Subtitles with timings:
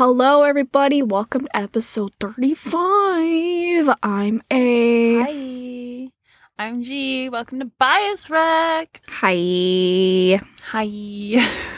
[0.00, 1.02] Hello, everybody.
[1.02, 3.94] Welcome to episode 35.
[4.02, 5.18] I'm A.
[5.20, 6.08] Hi,
[6.58, 7.28] I'm G.
[7.28, 9.02] Welcome to Bias Rec.
[9.10, 10.40] Hi.
[10.70, 11.68] Hi.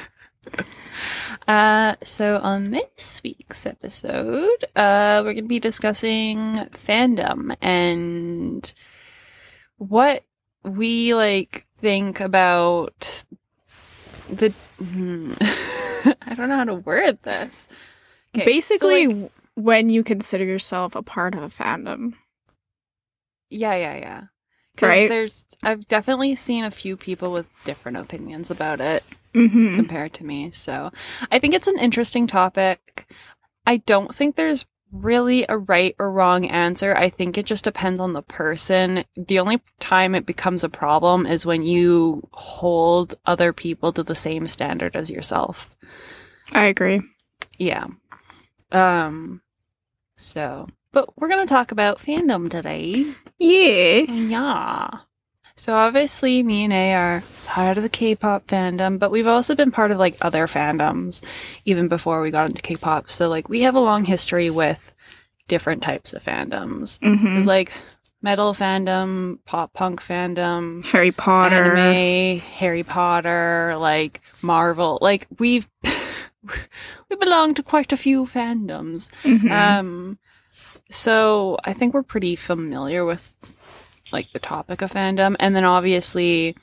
[1.49, 8.73] uh, so on this week's episode, uh, we're going to be discussing fandom and
[9.79, 10.23] what
[10.63, 13.25] we like think about
[14.31, 14.51] the.
[14.79, 15.33] hmm,
[16.23, 17.67] I don't know how to word this.
[18.35, 22.15] Okay, so, Basically, like- when you consider yourself a part of a fandom.
[23.51, 24.23] Yeah, yeah, yeah.
[24.75, 25.09] Because Right.
[25.09, 29.75] there's, I've definitely seen a few people with different opinions about it Mm-hmm.
[29.77, 30.51] compared to me.
[30.51, 30.91] So
[31.31, 33.07] I think it's an interesting topic.
[33.67, 36.95] I don't think there's really a right or wrong answer.
[36.95, 39.05] I think it just depends on the person.
[39.17, 44.15] The only time it becomes a problem is when you hold other people to the
[44.15, 45.77] same standard as yourself.
[46.53, 47.01] I agree.
[47.59, 47.87] Yeah.
[48.75, 49.43] Um,
[50.17, 53.15] so, but we're going to talk about fandom today.
[53.39, 54.13] Yeah.
[54.13, 54.89] Yeah.
[55.55, 59.71] So obviously me and A are part of the K-pop fandom, but we've also been
[59.71, 61.23] part of like other fandoms
[61.65, 63.11] even before we got into K-pop.
[63.11, 64.95] So like we have a long history with
[65.49, 66.99] different types of fandoms.
[67.01, 67.45] Mm-hmm.
[67.45, 67.73] Like
[68.23, 71.77] metal fandom, pop punk fandom, Harry Potter.
[71.77, 74.99] anime, Harry Potter, like Marvel.
[75.03, 75.69] Like we've
[77.09, 79.09] we belong to quite a few fandoms.
[79.23, 79.51] Mhm.
[79.51, 80.19] Um,
[80.91, 83.33] so I think we're pretty familiar with
[84.13, 86.55] like the topic of fandom, and then obviously,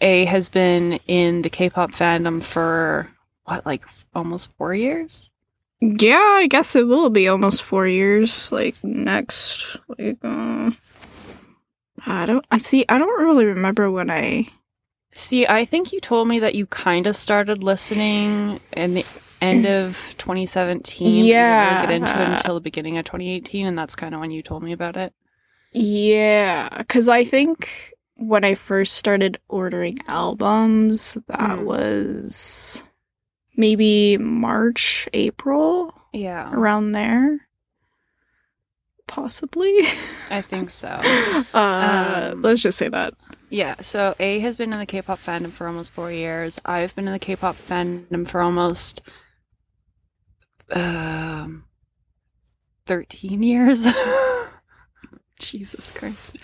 [0.00, 3.10] A has been in the K-pop fandom for
[3.44, 5.28] what, like almost four years.
[5.80, 8.50] yeah, I guess it will be almost four years.
[8.50, 9.62] Like next,
[9.98, 10.70] like, uh,
[12.06, 12.44] I don't.
[12.50, 12.84] I see.
[12.88, 14.48] I don't really remember when I.
[15.16, 19.06] See, I think you told me that you kind of started listening in the
[19.40, 21.24] end of 2017.
[21.24, 21.76] Yeah.
[21.86, 24.42] Really get into it until the beginning of 2018, and that's kind of when you
[24.42, 25.12] told me about it.
[25.72, 31.64] Yeah, because I think when I first started ordering albums, that Mm.
[31.64, 32.82] was
[33.56, 37.45] maybe March, April, Yeah, around there.
[39.06, 39.72] Possibly.
[40.30, 40.88] I think so.
[41.54, 43.14] uh, Um, let's just say that.
[43.50, 46.60] Yeah, so A has been in the K-pop fandom for almost four years.
[46.64, 49.02] I've been in the K-pop fandom for almost
[50.72, 51.64] um
[52.86, 53.86] thirteen years.
[55.38, 56.38] Jesus Christ!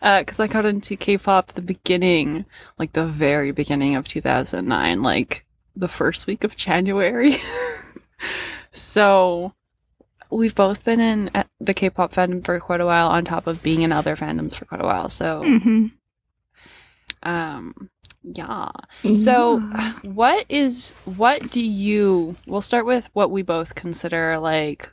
[0.00, 2.44] Because I got into K-pop at the beginning,
[2.78, 7.36] like the very beginning of two thousand nine, like the first week of January.
[8.72, 9.54] so
[10.32, 13.62] we've both been in uh, the K-pop fandom for quite a while, on top of
[13.62, 15.08] being in other fandoms for quite a while.
[15.08, 15.42] So.
[15.44, 15.86] hmm
[17.22, 17.90] Um,
[18.24, 18.70] yeah.
[19.16, 19.58] So,
[20.02, 22.36] what is what do you?
[22.46, 24.92] We'll start with what we both consider like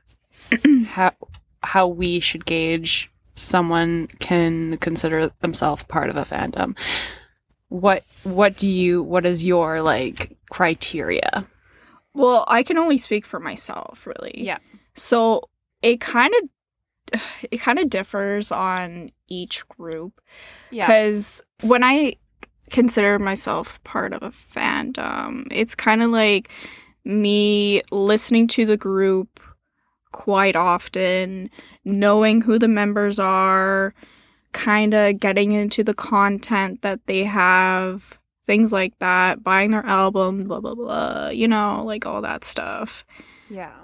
[0.87, 1.11] how
[1.61, 6.77] how we should gauge someone can consider themselves part of a fandom.
[7.69, 9.03] What what do you?
[9.03, 11.45] What is your like criteria?
[12.15, 14.33] well, I can only speak for myself, really.
[14.35, 14.57] Yeah.
[14.99, 15.49] So
[15.81, 17.21] it kind of
[17.51, 20.21] it kind of differs on each group.
[20.71, 20.85] Yeah.
[20.85, 22.15] Because when I
[22.69, 26.49] consider myself part of a fandom, it's kind of like
[27.03, 29.39] me listening to the group
[30.11, 31.49] quite often,
[31.85, 33.93] knowing who the members are,
[34.51, 40.45] kind of getting into the content that they have, things like that, buying their album,
[40.45, 43.03] blah, blah, blah, you know, like all that stuff
[43.49, 43.75] Yeah.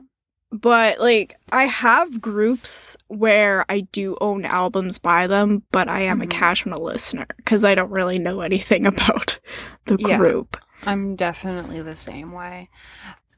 [0.52, 6.22] But like I have groups where I do own albums by them, but I am
[6.22, 6.30] a Mhm.
[6.32, 9.40] casual listener because I don't really know anything about
[9.86, 10.18] the Yeah.
[10.18, 10.58] group.
[10.84, 12.70] I'm definitely the same way.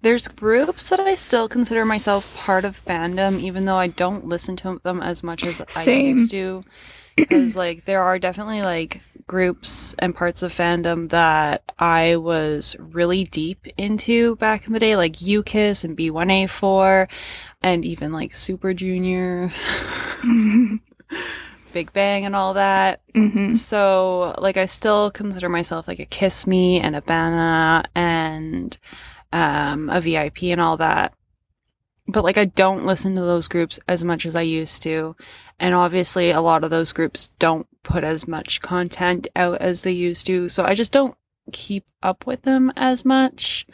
[0.01, 4.55] There's groups that I still consider myself part of fandom, even though I don't listen
[4.57, 6.63] to them as much as I used to.
[7.15, 13.25] Because, like, there are definitely, like, groups and parts of fandom that I was really
[13.25, 17.07] deep into back in the day, like UKISS and B1A4,
[17.61, 19.51] and even, like, Super Junior,
[21.73, 23.01] Big Bang, and all that.
[23.13, 28.77] hmm So, like, I still consider myself like a Kiss Me and a Bana and
[29.33, 31.13] um, a VIP and all that.
[32.07, 35.15] But, like, I don't listen to those groups as much as I used to.
[35.59, 39.91] And obviously, a lot of those groups don't put as much content out as they
[39.91, 40.47] used to.
[40.49, 41.15] So, I just don't
[41.51, 43.67] keep up with them as much.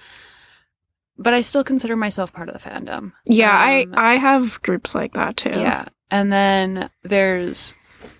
[1.17, 3.11] But I still consider myself part of the fandom.
[3.27, 5.51] Yeah, Um, I I have groups like that too.
[5.51, 5.85] yeah.
[6.09, 7.75] And then there's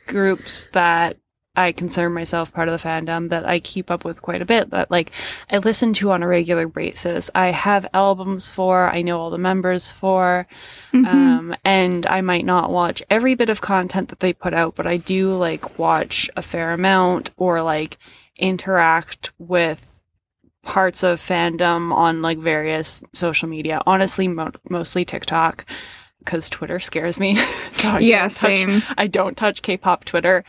[0.06, 1.18] groups that
[1.56, 4.72] I consider myself part of the fandom that I keep up with quite a bit
[4.72, 5.12] that like
[5.52, 7.30] I listen to on a regular basis.
[7.36, 10.48] I have albums for, I know all the members for,
[10.94, 11.06] Mhm.
[11.08, 14.88] um, and I might not watch every bit of content that they put out, but
[14.88, 17.98] I do like watch a fair amount or like
[18.36, 19.88] interact with
[20.64, 23.80] parts of fandom on like various social media.
[23.86, 25.66] Honestly, mo- mostly TikTok
[26.18, 27.38] because Twitter scares me.
[27.84, 28.84] So I yeah, touch- same.
[28.98, 30.46] I don't touch K-pop Twitter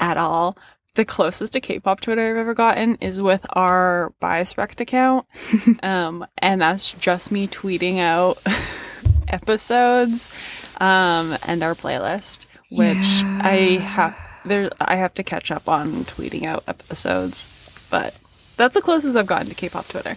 [0.00, 0.56] at all.
[0.94, 5.26] The closest to K-pop Twitter I've ever gotten is with our Bias Rec account,
[5.84, 8.42] um, and that's just me tweeting out
[9.28, 10.34] episodes
[10.80, 14.70] um, and our playlist, which I have there.
[14.80, 18.18] I have to catch up on tweeting out episodes, but
[18.56, 20.16] that's the closest I've gotten to K-pop Twitter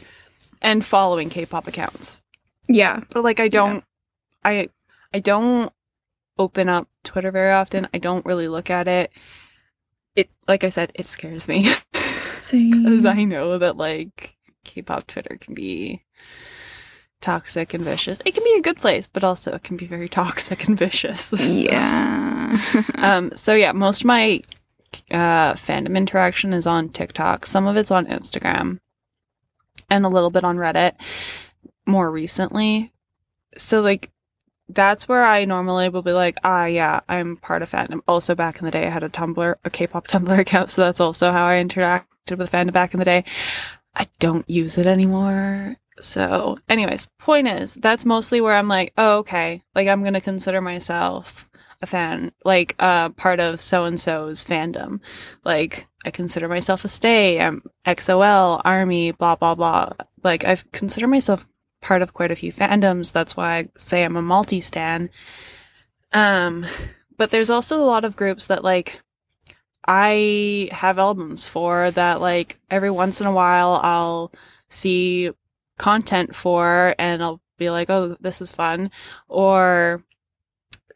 [0.60, 2.22] and following K-pop accounts.
[2.68, 3.02] Yeah.
[3.12, 3.84] But like I don't
[4.44, 4.70] I
[5.14, 5.72] I don't
[6.40, 7.88] open up Twitter very often.
[7.94, 9.12] I don't really look at it.
[10.16, 15.54] It like I said, it scares me because I know that like K-pop Twitter can
[15.54, 16.04] be
[17.22, 18.20] toxic and vicious.
[18.26, 21.22] It can be a good place, but also it can be very toxic and vicious.
[21.38, 22.60] So, Yeah.
[22.96, 24.42] um so yeah, most of my
[25.10, 27.46] uh fandom interaction is on TikTok.
[27.48, 28.80] Some of it's on Instagram
[29.90, 30.94] and a little bit on Reddit
[31.88, 32.92] more recently.
[33.58, 34.12] So like
[34.70, 38.02] that's where I normally will be like, ah yeah, I'm part of fandom.
[38.08, 41.00] Also back in the day I had a Tumblr, a K-pop Tumblr account, so that's
[41.00, 43.24] also how I interacted with fandom back in the day.
[43.96, 45.76] I don't use it anymore.
[46.00, 50.62] So anyways, point is that's mostly where I'm like, oh okay, like I'm gonna consider
[50.62, 51.50] myself
[51.82, 55.00] a fan, like uh part of so and so's fandom.
[55.44, 59.92] Like I consider myself a stay, I'm EXO-L, army, blah blah blah.
[60.24, 61.48] Like I consider myself
[61.84, 63.12] part of quite a few fandoms.
[63.12, 65.10] That's why I say I'm a multi stan.
[66.12, 66.66] Um,
[67.18, 69.02] but there's also a lot of groups that like
[69.86, 74.32] I have albums for that like every once in a while I'll
[74.70, 75.32] see
[75.78, 78.90] content for and I'll be like, oh, this is fun.
[79.28, 80.04] Or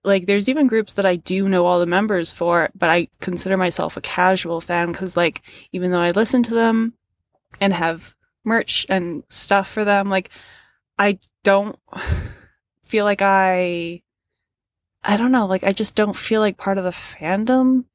[0.04, 3.58] like there's even groups that I do know all the members for, but I consider
[3.58, 5.42] myself a casual fan because like
[5.72, 6.94] even though I listen to them
[7.60, 10.30] and have merch and stuff for them, like
[10.98, 11.78] I don't
[12.84, 14.02] feel like I
[15.04, 17.86] I don't know, like I just don't feel like part of the fandom.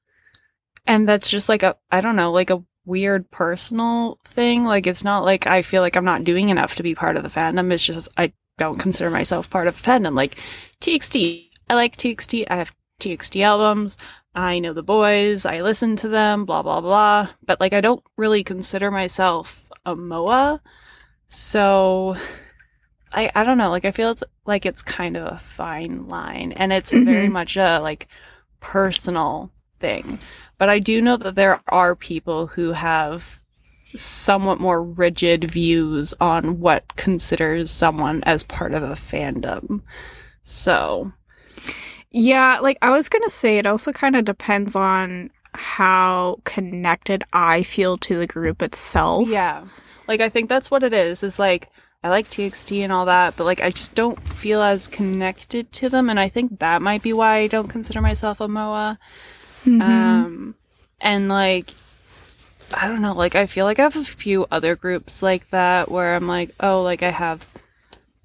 [0.86, 4.64] And that's just like a I don't know, like a weird personal thing.
[4.64, 7.22] Like it's not like I feel like I'm not doing enough to be part of
[7.22, 7.72] the fandom.
[7.72, 10.16] It's just I don't consider myself part of the fandom.
[10.16, 10.36] Like
[10.80, 11.48] TXT.
[11.70, 12.46] I like TXT.
[12.50, 13.96] I have TXT albums.
[14.34, 15.44] I know the boys.
[15.44, 17.28] I listen to them, blah blah blah.
[17.44, 20.60] But like I don't really consider myself a MOA.
[21.28, 22.16] So
[23.14, 26.52] I I don't know, like I feel it's like it's kind of a fine line
[26.52, 27.32] and it's very Mhm.
[27.32, 28.08] much a like
[28.60, 29.50] personal
[29.80, 30.18] thing.
[30.58, 33.40] But I do know that there are people who have
[33.94, 39.82] somewhat more rigid views on what considers someone as part of a fandom.
[40.44, 41.12] So,
[42.10, 47.62] Yeah, like I was gonna say, it also kind of depends on how connected I
[47.62, 49.28] feel to the group itself.
[49.28, 49.64] yeah.
[50.08, 51.22] Like I think that's what it is.
[51.22, 51.68] Is like
[52.04, 55.88] I like TXT and all that, but like I just don't feel as connected to
[55.88, 58.98] them and I think that might be why I don't consider myself a MOA.
[59.64, 59.80] Mhm.
[59.82, 60.54] Um,
[61.00, 61.70] and like,
[62.76, 65.90] I don't know, like, I feel like I have a few other groups like that
[65.90, 67.46] where I'm like, oh, like, I have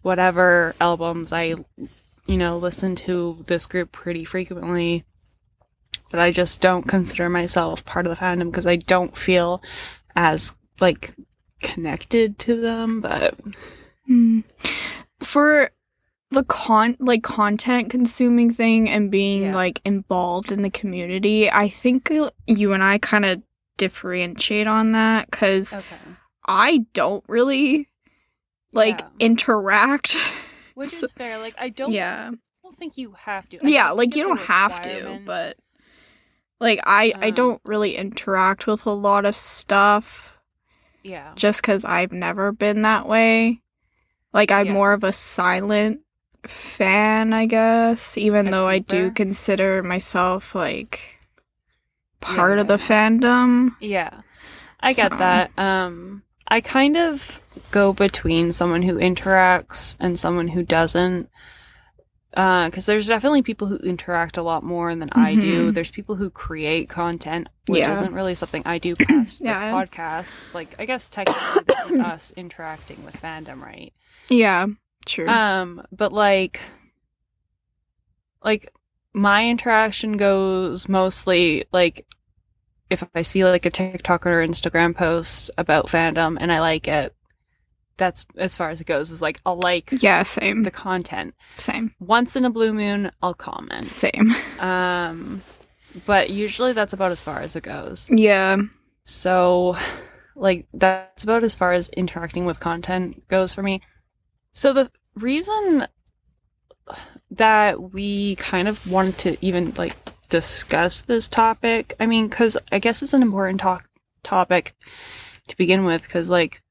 [0.01, 1.55] whatever albums I,
[2.25, 5.03] you know, listen to this group pretty frequently,
[6.11, 9.61] but I just don't consider myself part of the fandom because I don't feel
[10.15, 11.13] as, like,
[11.61, 13.35] connected to them, but
[14.09, 14.43] Mm.
[15.19, 15.69] For
[16.31, 19.55] the con like content consuming thing and being Yeah.
[19.55, 22.09] like involved in the community, I think
[22.45, 23.41] you and I kind of
[23.77, 25.83] differentiate on that cuz okay.
[26.45, 27.89] I don't really
[28.71, 29.07] like Yeah.
[29.19, 30.15] interact.
[30.75, 31.37] Which So- is fair.
[31.39, 32.29] Like, I don't, yeah.
[32.33, 33.57] I don't think you have to.
[33.57, 35.57] I Yeah, like you don't have to, but
[36.61, 40.36] like I I Um, don't really interact with a lot of stuff
[41.07, 41.31] yeah.
[41.35, 43.61] just cuz I've never been that way.
[44.33, 44.73] Like I'm Yeah.
[44.73, 46.01] more of a silent
[46.45, 51.19] fan, I guess, even A though I do consider myself like
[52.21, 53.75] Yeah, part of the fandom.
[53.79, 54.21] Yeah.
[54.79, 55.51] I get So- that.
[55.57, 61.29] Um I kind of go between someone who interacts and someone who doesn't.
[62.37, 65.71] Uh, cuz there's definitely people who interact a lot more than I do.
[65.71, 65.73] Mhm.
[65.73, 67.91] There's people who create content, which Yeah.
[67.93, 70.39] isn't really something I do past this podcast.
[70.53, 73.91] Like I guess technically this is us interacting with fandom, right?
[74.29, 74.67] Yeah,
[75.05, 75.27] true.
[75.27, 76.61] Um, but like,
[78.43, 78.71] like
[79.13, 82.05] my interaction goes mostly like
[82.89, 87.15] if I see like a TikTok or Instagram post about fandom and I like it,
[87.97, 89.11] that's as far as it goes.
[89.11, 90.63] Is like I'll like Yeah, same.
[90.63, 91.33] the content.
[91.57, 91.93] Same.
[91.99, 93.87] Once in a blue moon, I'll comment.
[93.87, 94.35] Same.
[94.59, 95.43] Um,
[96.05, 98.09] but usually that's about as far as it goes.
[98.11, 98.57] Yeah.
[99.05, 99.77] So,
[100.35, 103.81] like, that's about as far as interacting with content goes for me.
[104.53, 105.87] So, the reason
[107.31, 109.95] that we kind of wanted to even like
[110.29, 113.87] discuss this topic, I mean, because I guess it's an important talk
[114.23, 114.73] topic
[115.47, 116.61] to begin with, because like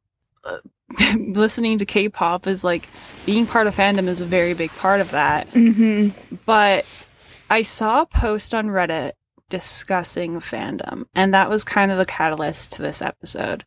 [1.16, 2.88] listening to K pop is like
[3.25, 5.50] being part of fandom is a very big part of that.
[5.50, 6.37] Mm-hmm.
[6.45, 7.07] But
[7.50, 9.12] I saw a post on Reddit
[9.49, 13.64] discussing fandom, and that was kind of the catalyst to this episode.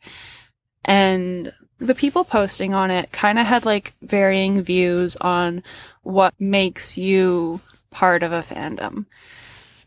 [0.85, 5.63] And the people posting on it kind of had like varying views on
[6.03, 9.05] what makes you part of a fandom.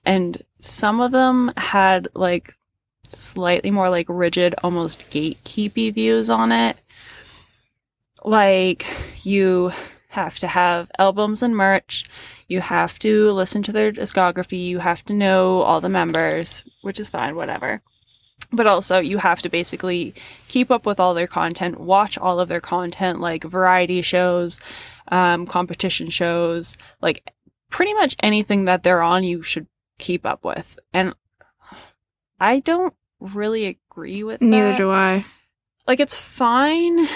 [0.04, 2.54] And some of them had like
[3.08, 6.76] slightly more like rigid, almost gatekeepy views on it.
[8.24, 8.86] Like
[9.22, 9.72] you
[10.08, 12.04] have to have albums and merch.
[12.46, 14.66] You have to listen to their discography.
[14.66, 17.80] You have to know all the members, which is fine, whatever.
[18.52, 20.14] But also, you have to basically
[20.48, 24.60] keep up with all their content, watch all of their content, like variety shows,
[25.08, 27.32] um, competition shows, like
[27.70, 29.66] pretty much anything that they're on, you should
[29.98, 30.78] keep up with.
[30.92, 31.14] And
[32.38, 35.24] I don't really agree with Neither that do I.
[35.86, 37.08] like it's fine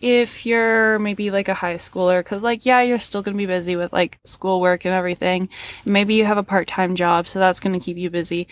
[0.00, 3.74] if you're maybe like a high schooler because like yeah you're still gonna be busy
[3.76, 5.48] with like schoolwork and everything
[5.84, 8.46] maybe you have a part-time job so that's gonna keep you busy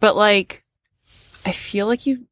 [0.00, 0.64] but like
[1.46, 2.26] i feel like you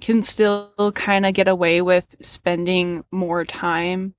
[0.00, 4.14] can still kind of get away with spending more time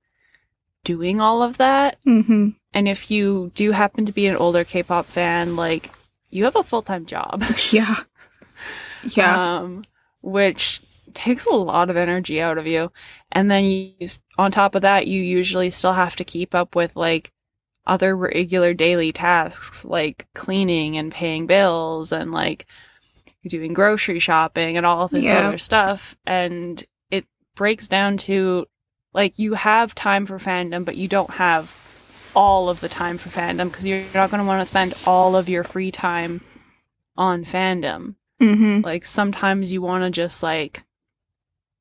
[0.84, 2.50] doing all of that Mm-hmm.
[2.72, 5.90] and if you do happen to be an older k-pop fan like
[6.30, 7.96] you have a full-time job Yeah.
[9.02, 9.58] Yeah.
[9.60, 9.84] um,
[10.22, 10.80] which
[11.14, 12.92] takes a lot of energy out of you.
[13.32, 16.96] And then you, on top of that, you usually still have to keep up with
[16.96, 17.32] like
[17.86, 22.66] other regular daily tasks like cleaning and paying bills and like
[23.48, 25.48] doing grocery shopping and all this Yeah.
[25.48, 26.16] other stuff.
[26.26, 28.66] And it breaks down to
[29.12, 31.74] like you have time for fandom, but you don't have
[32.34, 35.34] all of the time for fandom because you're not going to want to spend all
[35.34, 36.40] of your free time
[37.16, 38.14] on fandom.
[38.40, 38.80] mm-hmm.
[38.82, 40.84] Like sometimes you want to just like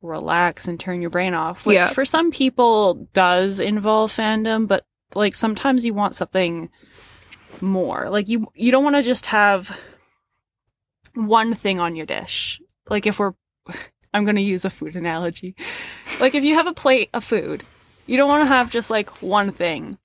[0.02, 1.90] relax and turn your brain off, which Yeah.
[1.90, 6.70] for some people does involve fandom, but like sometimes you want something
[7.62, 8.10] more.
[8.10, 9.78] Like you you don't want to just have
[11.16, 12.62] one thing on your dish.
[12.90, 13.34] Like if we're
[14.14, 15.56] I'm going to use a food analogy.
[16.20, 17.64] Like if you have a plate of food,
[18.08, 19.98] you don't want to have just like one thing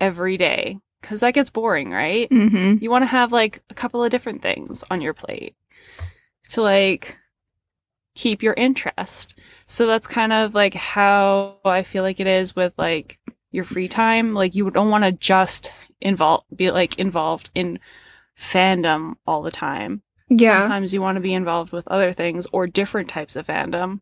[0.00, 2.28] every day cuz that gets boring, right?
[2.30, 2.82] Mm-hmm.
[2.82, 5.54] you want to have like a couple of different things on your plate
[6.50, 7.16] to like
[8.18, 9.38] keep your interest.
[9.66, 13.20] So that's kind of like how I feel like it is with like
[13.52, 14.34] your free time.
[14.34, 15.70] Like you don't want to just
[16.00, 17.78] involve be like involved in
[18.36, 20.02] fandom all the time.
[20.28, 20.62] Yeah.
[20.62, 24.00] Sometimes you want to be involved with other things or different types of fandom.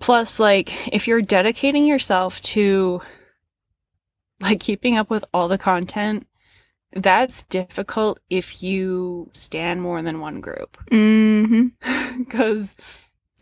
[0.00, 3.00] Plus, like, if you're dedicating yourself to
[4.40, 6.26] like keeping up with all the content,
[6.94, 10.76] that's difficult if you stand more than one group.
[10.90, 12.22] Mm-hmm.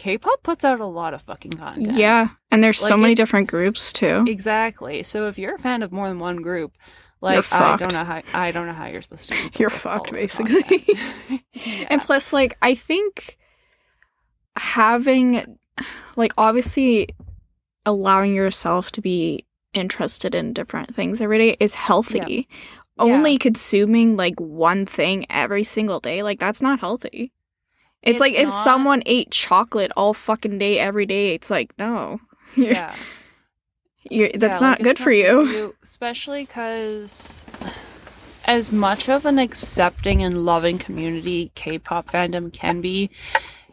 [0.00, 1.99] K-pop puts out a lot of fucking content.
[1.99, 2.30] Yeah.
[2.50, 4.25] And there's so many it- different groups too.
[4.26, 5.02] Exactly.
[5.02, 6.73] So if you're a fan of more than one group,
[7.21, 9.50] like I don't know how I don't know how you're supposed to.
[9.59, 10.87] You're fucked, basically.
[11.52, 11.87] yeah.
[11.90, 13.37] And plus, like, I think
[14.57, 15.59] having,
[16.16, 17.09] like, obviously
[17.85, 22.49] allowing yourself to be interested in different things every day is healthy.
[22.99, 27.33] Only consuming, like, one thing every single day, like, that's not healthy.
[28.02, 32.21] It's, It's like if someone ate chocolate all fucking day every day, it's like, no.
[32.57, 32.95] Yeah.
[34.11, 35.16] you're, that's Yeah, not like, good for not
[35.52, 35.75] you.
[35.83, 37.47] especially because
[38.47, 43.11] as much of an accepting and loving community K-pop fandom can be,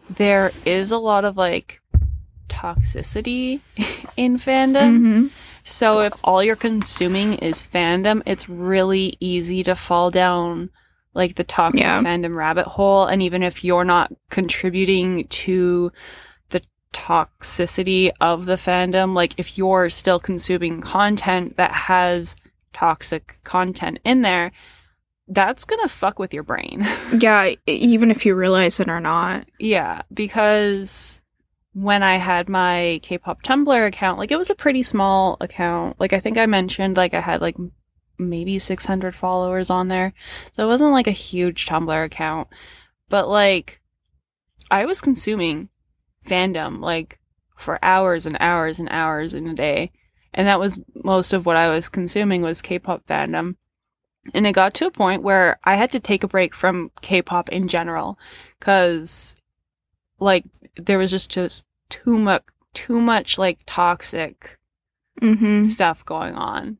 [0.09, 1.81] there is a lot of like
[2.49, 3.61] toxicity
[4.17, 4.97] in fandom.
[4.97, 5.27] hmm
[5.63, 10.69] So if all you're consuming is fandom, it's really easy to fall down
[11.17, 12.01] like the toxic Yeah.
[12.01, 13.05] fandom rabbit hole.
[13.05, 15.91] And even if you're not contributing to
[16.49, 16.61] the
[16.93, 22.35] toxicity of the fandom, like if you're still consuming content that has
[22.71, 24.51] toxic content in there,
[25.27, 26.87] that's gonna fuck with your brain.
[27.19, 29.45] Yeah, even if you realize it or not.
[29.59, 31.21] Yeah, because
[31.73, 35.95] when I had my K-pop Tumblr account, like it was a pretty small account.
[35.99, 37.55] Like I think I mentioned like I had like
[38.19, 40.13] maybe 600 followers on there.
[40.53, 42.47] So it wasn't like a huge Tumblr account.
[43.09, 43.81] But like,
[44.69, 45.69] I was consuming
[46.25, 47.19] fandom like
[47.55, 49.91] for hours and hours and hours in a day.
[50.33, 53.55] And that was most of what I was consuming was K-pop fandom.
[54.33, 57.49] And it got to a point where I had to take a break from K-pop
[57.49, 58.19] in general
[58.59, 59.35] cuz
[60.19, 60.43] like
[60.75, 62.43] there was just just too much
[62.73, 64.57] too much like toxic
[65.21, 65.63] Mm-hmm.
[65.63, 66.77] stuff going on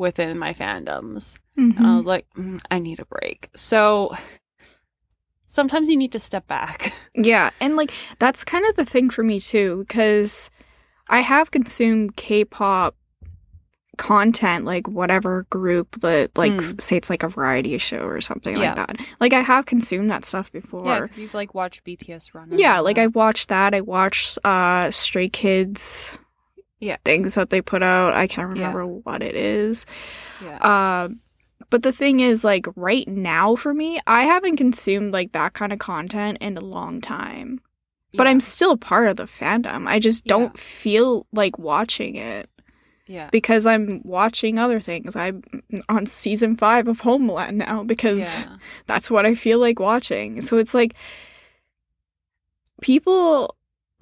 [0.00, 1.38] within my fandoms.
[1.58, 1.84] Mm-hmm.
[1.84, 3.50] I was like, mm, I need a break.
[3.54, 4.16] So
[5.46, 6.92] sometimes you need to step back.
[7.14, 10.48] Yeah, and like that's kind of the thing for me too, because
[11.08, 12.94] I have consumed K-pop
[13.98, 16.80] content, like whatever group that, like, Mm.
[16.80, 18.68] say it's like a variety show or something Yeah.
[18.68, 18.96] like that.
[19.18, 20.86] Like I have consumed that stuff before.
[20.86, 22.56] yeah, you've like watched BTS run.
[22.56, 23.74] Yeah, like I watched that.
[23.74, 26.18] I watched uh Stray Kids.
[26.80, 26.96] Yeah.
[27.04, 28.14] Things that they put out.
[28.14, 28.64] I can't Yeah.
[28.72, 29.86] remember what it is.
[30.42, 31.04] yeah.
[31.04, 31.20] Um,
[31.68, 35.72] but the thing is, like right now for me, I haven't consumed like that kind
[35.72, 37.60] of content in a long time.
[38.12, 38.18] Yeah.
[38.18, 39.86] But I'm still part of the fandom.
[39.86, 42.50] I just don't feel like watching it
[43.06, 43.28] yeah.
[43.30, 45.14] because I'm watching other things.
[45.14, 45.42] I'm
[45.88, 48.56] on season five of Homeland now because yeah.
[48.86, 50.40] that's what I feel like watching.
[50.40, 50.94] So it's like
[52.80, 53.54] people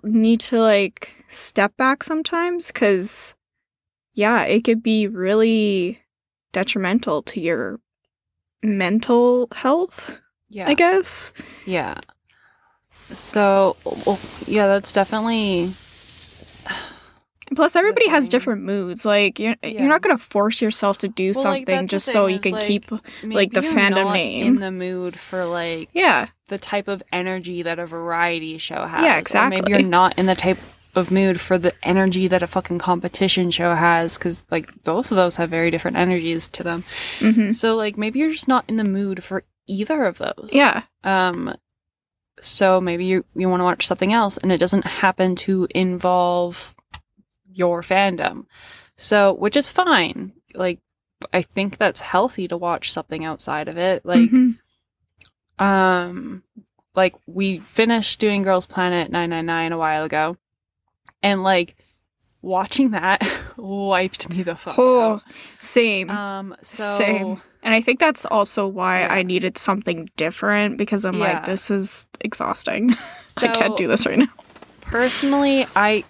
[0.03, 3.35] need to like step back sometimes because,
[4.15, 6.01] yeah, it could be really
[6.53, 7.81] detrimental to your
[8.63, 10.19] mental health,
[10.49, 10.69] Yeah.
[10.69, 11.33] I guess.
[11.67, 11.95] Yeah.
[13.15, 15.71] So, well, yeah, that's definitely
[17.57, 19.07] Plus, everybody has different moods.
[19.07, 19.81] Like you're Yeah.
[19.81, 22.65] you're not gonna force yourself to do Well, something the just so you can like,
[22.65, 22.91] keep.
[23.23, 24.47] like, the fandom name.
[24.47, 29.03] in the mood for like Yeah, the type of energy that a variety show has.
[29.03, 29.61] Yeah, Or exactly.
[29.63, 30.59] maybe you're not in the type
[30.95, 35.17] of mood for the energy that a fucking competition show has because like both of
[35.17, 36.85] those have very different energies to them.
[37.19, 40.51] hmm So like maybe you're just not in the mood for either of those.
[40.53, 41.55] yeah, Um
[42.41, 46.75] so maybe you you want to watch something else and it doesn't happen to involve
[47.53, 48.47] your fandom.
[48.97, 50.33] So which is fine.
[50.55, 50.81] Like
[51.33, 54.07] I think that's healthy to watch something outside of it.
[54.07, 54.59] Like Mhm.
[55.59, 56.43] um
[56.95, 60.37] like we finished doing Girls Planet 999 a while ago
[61.23, 61.77] and like
[62.43, 63.23] watching that
[63.57, 65.21] wiped me the fuck Oh,
[65.59, 66.11] same.
[66.11, 67.43] Um so same.
[67.63, 69.13] And I think that's also why Yeah.
[69.13, 71.35] I needed something different because I'm Yeah.
[71.35, 72.95] like, this is exhausting.
[73.27, 74.29] so I can't do this right now.
[74.81, 76.03] personally i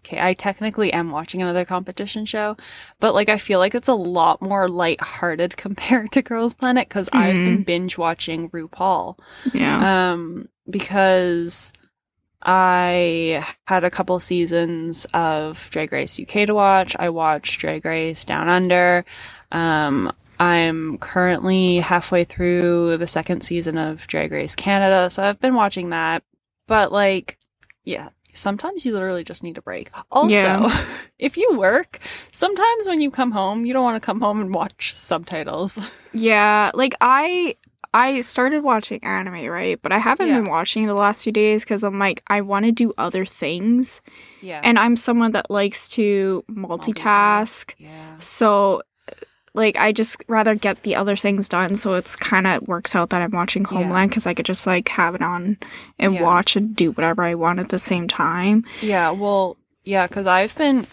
[0.00, 2.54] okay i technically am watching another competition show
[3.00, 7.08] but like i feel like it's a lot more lighthearted compared to girls planet because
[7.14, 9.18] i've been binge watching rupaul
[9.54, 10.10] Yeah.
[10.10, 11.72] um because
[12.44, 16.94] i had a couple seasons of drag race uk to watch.
[16.98, 19.04] I watched drag race down under.
[19.52, 25.54] Um i'm currently halfway through the second season of drag race canada so i've been
[25.54, 26.22] watching that.
[26.66, 27.38] But like
[27.84, 29.90] yeah sometimes you literally just need a break.
[30.10, 30.84] Also Yeah.
[31.20, 32.00] if you work
[32.32, 35.78] sometimes when you come home you don't want to come home and watch subtitles.
[36.16, 37.56] Yeah, like I
[37.94, 39.80] I started watching anime, right?
[39.80, 40.40] But I haven't Yeah.
[40.40, 44.02] been watching the last few days because I'm like I want to do other things,
[44.42, 47.74] yeah and I'm someone that likes to multitask.
[47.78, 48.82] yeah So,
[49.54, 51.76] like, I just rather get the other things done.
[51.76, 54.88] So it's kind of works out that I'm watching Homeland because I could just like
[54.88, 55.58] have it on
[55.98, 56.22] and Yeah.
[56.22, 58.64] watch and do whatever I want at the same time.
[58.82, 60.86] Yeah, well, yeah, because I've been,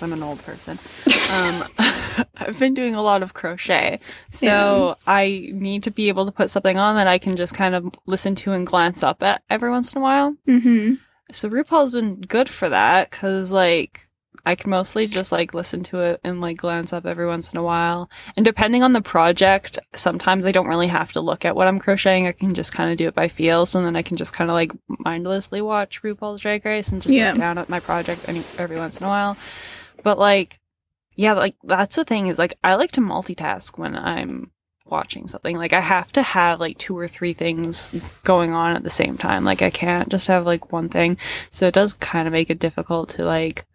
[0.00, 0.78] because I'm an old person,
[1.30, 1.64] um,
[2.36, 4.00] I've been doing a lot of crochet.
[4.30, 7.74] So I need to be able to put something on that I can just kind
[7.74, 10.36] of listen to and glance up at every once in a while.
[10.48, 10.94] Mm-hmm.
[11.32, 14.08] So RuPaul's been good for that because, like,
[14.46, 17.58] I can mostly just like listen to it and like glance up every once in
[17.58, 18.08] a while.
[18.36, 21.78] And depending on the project, sometimes I don't really have to look at what I'm
[21.78, 22.26] crocheting.
[22.26, 24.50] I can just kind of do it by feels, and then I can just kind
[24.50, 27.32] of like mindlessly watch RuPaul's Drag Race and just Yeah.
[27.32, 29.36] look down at my project any, every once in a while.
[30.02, 30.58] But like,
[31.14, 34.50] yeah, like that's the thing is like I like to multitask when I'm
[34.86, 35.56] watching something.
[35.56, 37.90] Like I have to have like two or three things
[38.24, 39.44] going on at the same time.
[39.44, 41.16] Like I can't just have like one thing.
[41.50, 43.66] So it does kind of make it difficult to like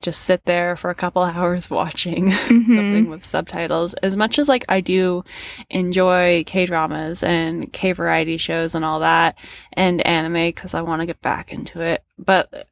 [0.00, 2.74] just sit there for a couple hours watching Mm-hmm.
[2.74, 3.94] something with subtitles.
[3.94, 5.24] As much as like I do
[5.70, 9.36] enjoy K dramas and K variety shows and all that
[9.72, 12.04] and anime because I want to get back into it.
[12.18, 12.68] But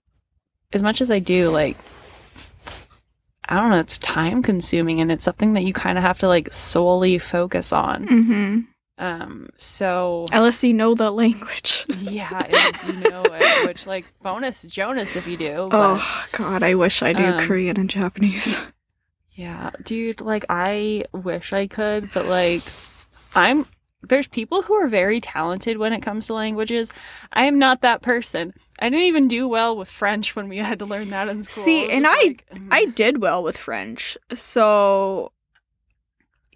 [0.72, 1.76] as much as I do, like
[3.48, 6.28] I don't know, it's time consuming and it's something that you kind of have to
[6.28, 8.06] like solely focus on.
[8.06, 8.60] Mm-hmm.
[8.98, 11.84] Um, so Unless you know the language.
[12.00, 15.68] yeah, if you know it, which like bonus Jonas if you do.
[15.70, 18.58] But, Oh God, I wish I knew Um, Korean and Japanese.
[19.32, 22.62] Yeah, dude, like I wish I could, but like
[23.34, 23.66] I'm
[24.08, 26.90] there's people who are very talented when it comes to languages.
[27.32, 28.54] I am not that person.
[28.78, 31.64] I didn't even do well with French when we had to learn that in school.
[31.64, 32.44] See, and I- like.
[32.70, 32.90] I mm-hmm.
[32.92, 34.18] did well with French.
[34.34, 35.32] So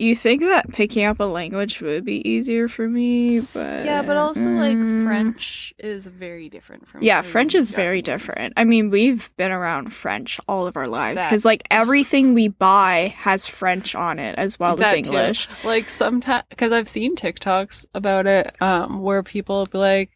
[0.01, 4.17] you think that picking up a language would be easier for me, but yeah, but
[4.17, 5.05] also like mm.
[5.05, 8.55] French is very different from Yeah, French is very different.
[8.57, 13.15] I mean, we've been around French all of our lives because, like, everything we buy
[13.19, 15.13] has French on it as well That as too.
[15.13, 15.49] English.
[15.65, 20.11] Like sometimes, because I've seen TikToks about it, um, where people be like,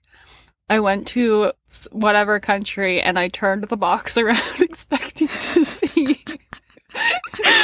[0.71, 1.53] "I went to
[1.93, 6.25] whatever country and I turned the box around expecting to see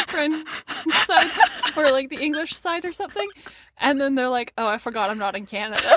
[0.09, 0.47] French
[1.07, 1.31] side
[1.77, 3.29] or like the English side or something,"
[3.79, 5.97] and then they're like, "Oh, I forgot I'm not in Canada."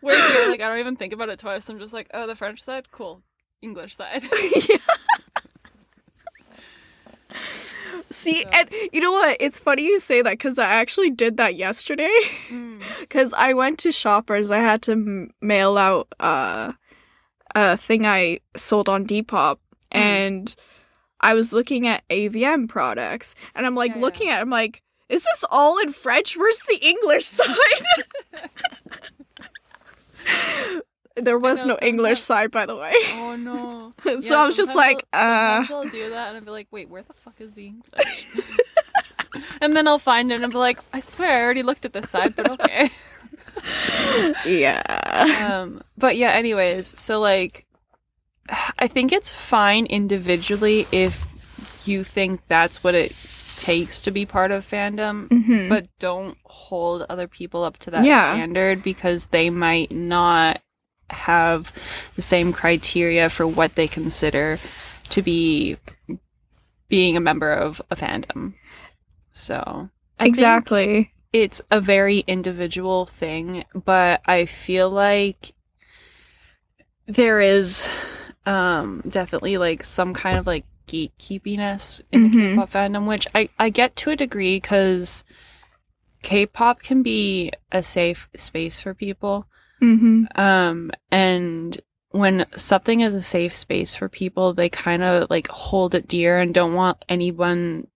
[0.00, 1.68] Where here, like, I don't even think about it twice.
[1.68, 3.22] I'm just like, "Oh, the French side, cool."
[3.62, 4.22] English side.
[8.10, 9.36] See, So- and you know what?
[9.40, 12.10] It's funny you say that because I actually did that yesterday.
[12.48, 12.82] Mm.
[13.00, 16.72] Because I went to Shoppers, I had to m- mail out uh,
[17.54, 19.58] a thing I sold on Depop,
[19.92, 19.98] Mm.
[19.98, 20.56] and
[21.20, 25.22] I was looking at AVM products, and I'm like Yeah, looking at, I'm like, is
[25.22, 26.36] this all in French?
[26.36, 27.56] Where's the English side?
[31.16, 32.92] there was know, no English side, by the way.
[32.96, 33.92] Oh no.
[34.04, 36.68] so Yeah, I was just like, I'll, uh, I'll do that and I'll be like,
[36.70, 38.26] wait, where the fuck is the English?
[39.60, 41.92] and then I'll find it and I'll be like, I swear I already looked at
[41.92, 42.90] this side, but okay.
[44.46, 45.52] yeah.
[45.52, 47.66] um, but yeah, anyways, so like,
[48.78, 51.26] I think it's fine individually if
[51.86, 53.10] you think that's what it
[53.56, 55.68] takes to be part of fandom, Mhm.
[55.68, 58.32] but don't hold other people up to that Yeah.
[58.34, 60.60] standard because they might not
[61.10, 61.72] have
[62.16, 64.58] the same criteria for what they consider
[65.10, 65.76] to be
[66.88, 68.54] being a member of a fandom.
[69.32, 71.12] So I think exactly.
[71.32, 75.52] it's a very individual thing, but I feel like
[77.06, 77.88] there is
[78.46, 82.54] um definitely like some kind of like gatekeepiness in the Mhm.
[82.54, 85.24] K-pop fandom, which I I get to a degree because
[86.22, 89.46] K-pop can be a safe space for people.
[89.80, 95.48] hmm Um, and when something is a safe space for people, they kind of like
[95.48, 97.86] hold it dear and don't want anyone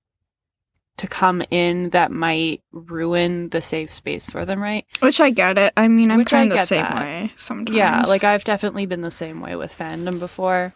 [0.98, 4.86] to come in that might ruin the safe space for them, right?
[5.00, 5.72] Which I get it.
[5.76, 6.96] I mean, I'm Which kind of the same that.
[6.96, 7.76] way sometimes.
[7.76, 10.74] Yeah, like I've definitely been the same way with fandom before.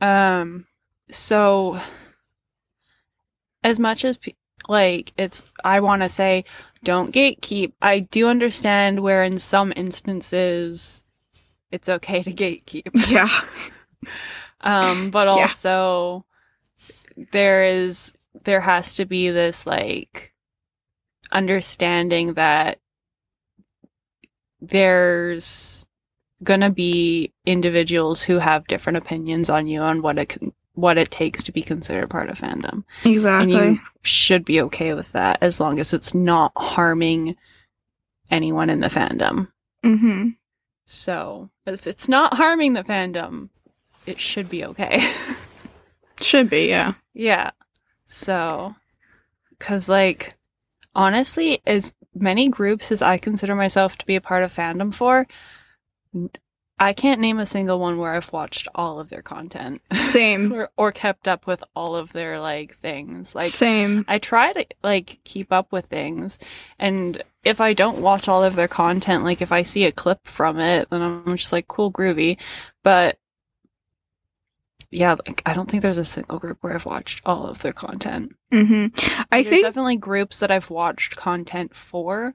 [0.00, 0.66] Um,
[1.10, 1.80] so
[3.62, 4.32] as much as pe-
[4.68, 6.44] like it's, I want to say,
[6.82, 7.72] don't gatekeep.
[7.80, 11.02] I do understand where in some instances
[11.70, 12.90] it's okay to gatekeep.
[13.08, 13.28] yeah.
[14.60, 15.48] Um, but Yeah.
[15.48, 16.24] also
[17.32, 18.12] there is
[18.44, 20.34] there has to be this like
[21.32, 22.78] understanding that
[24.60, 25.86] there's
[26.42, 31.10] gonna be individuals who have different opinions on you on what it can what it
[31.10, 32.82] takes to be considered part of fandom.
[33.04, 33.54] Exactly.
[33.54, 37.36] And you should be okay with that as long as it's not harming
[38.30, 39.48] anyone in the fandom.
[39.82, 40.30] hmm
[40.86, 43.50] So if it's not harming the fandom,
[44.04, 45.12] it should be okay.
[46.20, 46.94] Should be, yeah.
[47.12, 47.50] yeah.
[48.14, 48.76] So,
[49.50, 50.36] because, like,
[50.94, 55.26] honestly, as many groups as I consider myself to be a part of fandom for,
[56.78, 60.52] I can't name a single one where I've watched all of their content Same.
[60.54, 63.34] or, or kept up with all of their, like, things.
[63.34, 64.04] Like, Same.
[64.06, 66.38] I try to like keep up with things,
[66.78, 70.20] and if I don't watch all of their content, like if I see a clip
[70.24, 72.38] from it, then I'm just like, cool, groovy.
[72.84, 73.18] But
[74.94, 77.72] yeah, like I don't think there's a single group where I've watched all of their
[77.72, 78.34] content.
[78.52, 78.86] hmm
[79.32, 82.34] I There's think definitely groups that I've watched content for.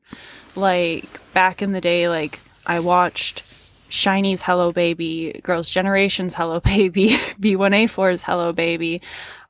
[0.56, 3.44] Like back in the day, like I watched
[3.90, 9.02] SHINee's Hello Baby, Girls' Generation's Hello Baby, B1A4's Hello Baby.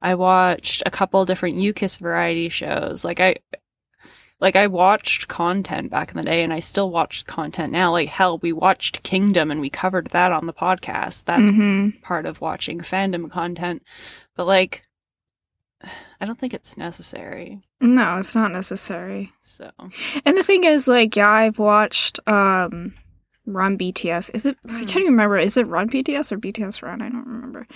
[0.01, 3.03] I watched a couple different UKISS variety shows.
[3.03, 3.35] Like I
[4.39, 7.91] like I watched content back in the day and I still watch content now.
[7.91, 11.25] Like hell, we watched Kingdom and we covered that on the podcast.
[11.25, 12.01] That's Mhm.
[12.01, 13.83] part of watching fandom content.
[14.35, 14.83] But like
[16.19, 17.59] I don't think it's necessary.
[17.79, 19.31] No, it's not necessary.
[19.41, 19.71] So
[20.25, 22.93] And the thing is, like, yeah, I've watched um
[23.53, 24.29] Run BTS.
[24.33, 24.57] Is it?
[24.67, 24.87] I Mm.
[24.87, 25.37] can't even remember.
[25.37, 27.01] Is it Run BTS or BTS Run?
[27.01, 27.67] I don't remember.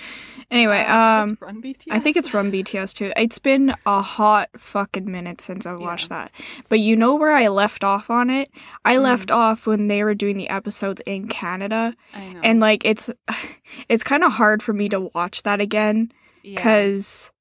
[0.51, 1.87] Anyway, Uh, um, Run BTS.
[1.91, 3.11] I think it's Run BTS too.
[3.17, 5.85] It's been a hot fucking minute since I've Yeah.
[5.87, 6.31] watched that.
[6.69, 8.49] But you know where I left off on it?
[8.85, 9.01] I Mm.
[9.03, 13.09] left off when they were doing the episodes in Canada, I and like it's
[13.89, 16.11] it's kind of hard for me to watch that again
[16.43, 16.55] Yeah.
[16.55, 17.31] because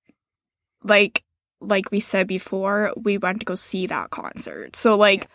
[0.82, 1.22] like
[1.60, 4.74] like we said before, we went to go see that concert.
[4.74, 5.28] So like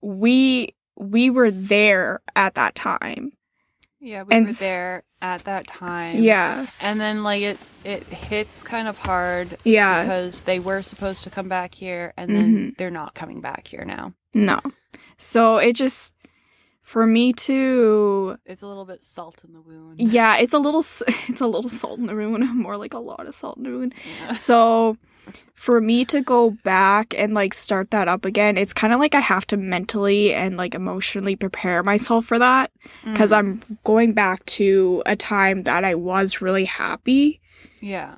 [0.00, 3.32] we we were there at that time.
[4.00, 6.20] Yeah, we And were there at that time.
[6.22, 6.66] Yeah.
[6.80, 10.02] And then like it it hits kind of hard Yeah.
[10.02, 12.76] because they were supposed to come back here and then Mhm.
[12.76, 14.12] they're not coming back here now.
[14.34, 14.60] No.
[15.18, 16.14] So it just
[16.80, 20.00] for me too It's a little bit salt in the wound.
[20.00, 20.80] yeah, it's a little
[21.28, 23.70] it's a little salt in the wound, more like a lot of salt in the
[23.70, 23.94] wound.
[24.20, 24.32] Yeah.
[24.32, 24.96] So
[25.54, 29.14] for me to go back and like start that up again, it's kind of like
[29.14, 32.72] I have to mentally and like emotionally prepare myself for that
[33.04, 33.36] because Mm.
[33.38, 37.40] I'm going back to a time that I was really happy.
[37.80, 38.16] Yeah.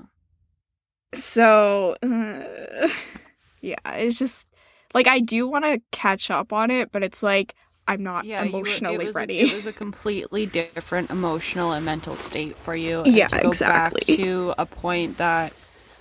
[1.15, 2.89] So uh,
[3.61, 4.49] yeah, it's just
[4.95, 7.55] like I do want to catch up on it, but it's like
[7.87, 9.41] I'm not Yeah, were- emotionally it ready.
[9.41, 13.03] A, it was a completely different emotional and mental state for you.
[13.05, 14.01] Yeah, to go exactly.
[14.07, 15.53] Back to a point that,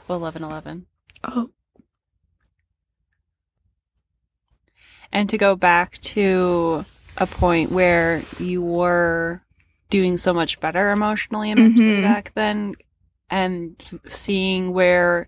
[0.08, 0.86] well, eleven eleven,
[1.24, 1.50] oh,
[5.12, 6.86] and to go back to
[7.18, 9.42] a point where you were
[9.90, 12.02] doing so much better emotionally and mentally Mhm.
[12.02, 12.76] back then,
[13.30, 15.28] and seeing where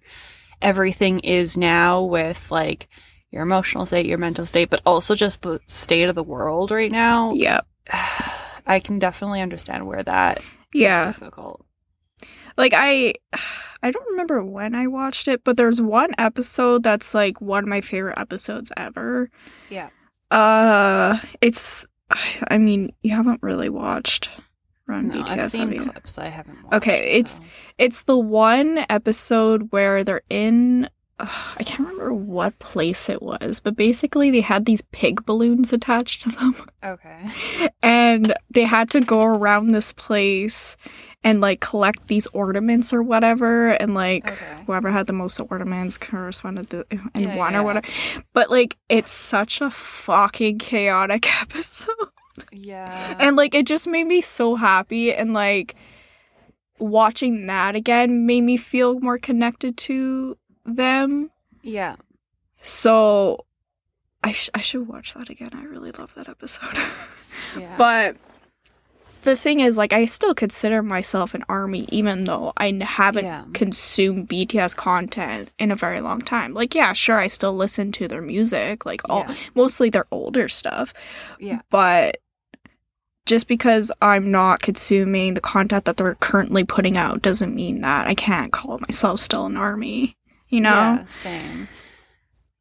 [0.61, 2.87] everything is now with like
[3.31, 6.91] your emotional state, your mental state, but also just the state of the world right
[6.91, 7.31] now.
[7.33, 7.61] yeah,
[8.65, 11.05] I can definitely understand where that is yeah.
[11.07, 11.63] difficult.
[12.57, 13.15] Like I
[13.83, 17.69] I don't remember when I watched it, but there's one episode that's like one of
[17.69, 19.29] my favorite episodes ever.
[19.69, 19.89] Yeah.
[20.31, 21.85] Uh it's
[22.49, 24.29] I mean, you haven't really watched
[24.87, 26.17] Run No, BTS, I've seen clips.
[26.17, 26.63] I haven't.
[26.63, 27.41] Watched Okay, it, it's-.
[27.77, 30.89] It's the one episode where they're in
[31.19, 35.73] uh, I can't remember what place it was, but basically they had these pig balloons
[35.73, 36.55] attached to them.
[36.83, 37.29] okay.
[37.83, 40.77] and they had to go around this place
[41.25, 44.63] and like collect these ornaments or whatever and like Okay.
[44.67, 47.87] whoever had the most ornaments corresponded to and Yeah, one yeah, or whatever
[48.31, 51.95] but like it's such a fucking chaotic episode
[52.53, 53.17] Yeah.
[53.19, 55.75] and like it just made me so happy and like
[56.79, 61.31] watching that again made me feel more connected to them
[61.63, 61.95] yeah.
[62.61, 63.45] so
[64.23, 66.77] I, sh- I should watch that again i really love that episode
[67.57, 67.75] Yeah.
[67.77, 68.17] But
[69.25, 73.43] the thing is, like, I still consider myself an army, even though I haven't Yeah.
[73.53, 76.53] consumed BTS content in a very long time.
[76.53, 79.35] Like, yeah, sure, I still listen to their music, like, all Yeah.
[79.53, 80.93] mostly their older stuff.
[81.39, 81.59] Yeah.
[81.69, 82.17] But
[83.25, 88.07] just because I'm not consuming the content that they're currently putting out doesn't mean that
[88.07, 90.15] I can't call myself still an army.
[90.47, 90.69] You know?
[90.69, 91.67] Yeah, same.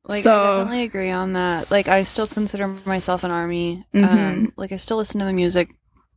[0.07, 1.71] Like So- I definitely agree on that.
[1.71, 3.85] Like I still consider myself an army.
[3.95, 4.05] Mhm.
[4.09, 5.69] Um like I still listen to the music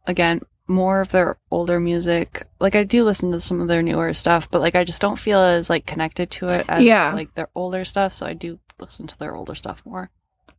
[0.08, 2.46] again, more of their older music.
[2.60, 5.20] Like I do listen to some of their newer stuff, but like I just don't
[5.20, 7.12] feel as like connected to it as Yeah.
[7.14, 10.10] like their older stuff, so I do listen to their older stuff more.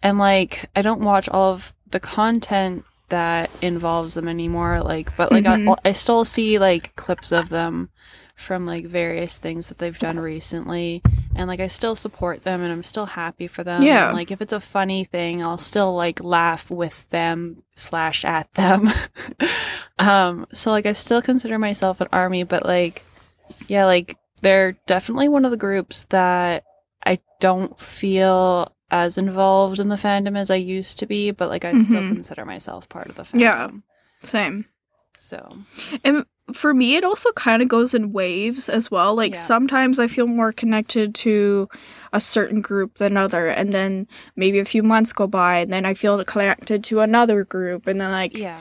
[0.03, 5.33] And like I don't watch all of the content that involves them anymore like but
[5.33, 5.75] like Mhm.
[5.85, 7.89] I, I still see like clips of them
[8.39, 11.03] from like various things that they've done recently
[11.35, 13.83] and like I still support them and I'm still happy for them.
[13.83, 14.09] Yeah.
[14.09, 18.53] And, like if it's a funny thing, I'll still like laugh with them slash at
[18.55, 18.91] them.
[19.99, 23.03] um, so like I still consider myself an army, but like
[23.67, 26.65] yeah, like they're definitely one of the groups that
[27.05, 31.65] I don't feel as involved in the fandom as I used to be, but like
[31.65, 32.15] I still Mhm.
[32.15, 33.41] consider myself part of the fandom.
[33.41, 33.71] Yeah.
[34.21, 34.67] Same.
[35.17, 35.59] So
[36.05, 39.15] And for me, it also kind of goes in waves as well.
[39.15, 39.41] Like Yeah.
[39.41, 41.69] sometimes I feel more connected to
[42.13, 44.07] a certain group than other, and then
[44.37, 48.01] maybe a few months go by, and then I feel connected to another group, and
[48.01, 48.61] then like yeah.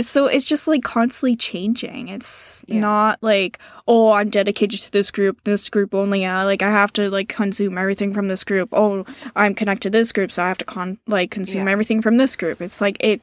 [0.00, 2.08] so it's just like constantly changing.
[2.08, 2.80] It's Yeah.
[2.80, 6.24] not like oh I'm dedicated to this group, this group only.
[6.24, 8.70] Uh, like I have to like consume everything from this group.
[8.72, 9.04] Oh,
[9.34, 11.72] I'm connected to this group, so I have to con like consume Yeah.
[11.72, 12.62] everything from this group.
[12.62, 13.20] It's like it.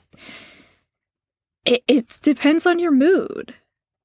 [1.66, 3.54] It, it depends on your mood.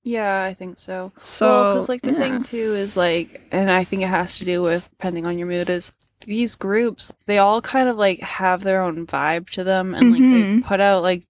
[0.05, 1.13] Yeah, I think so.
[1.23, 2.19] So, because like the yeah.
[2.19, 5.49] thing too is like, and I think it has to do with depending on your
[5.49, 5.93] mood is
[6.27, 10.21] these groups they all kind of like have their own vibe to them, and like
[10.21, 10.65] they Mhm.
[10.65, 11.25] put out like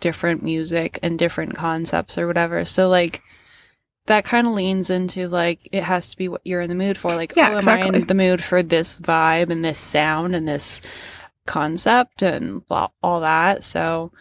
[0.00, 2.64] different music and different concepts or whatever.
[2.64, 3.22] So like
[4.06, 6.98] that kind of leans into like it has to be what you're in the mood
[6.98, 7.14] for.
[7.16, 8.00] Like, Yeah, oh, am I exactly.
[8.00, 10.80] in the mood for this vibe and this sound and this
[11.46, 13.64] concept and blah, all that?
[13.64, 14.12] So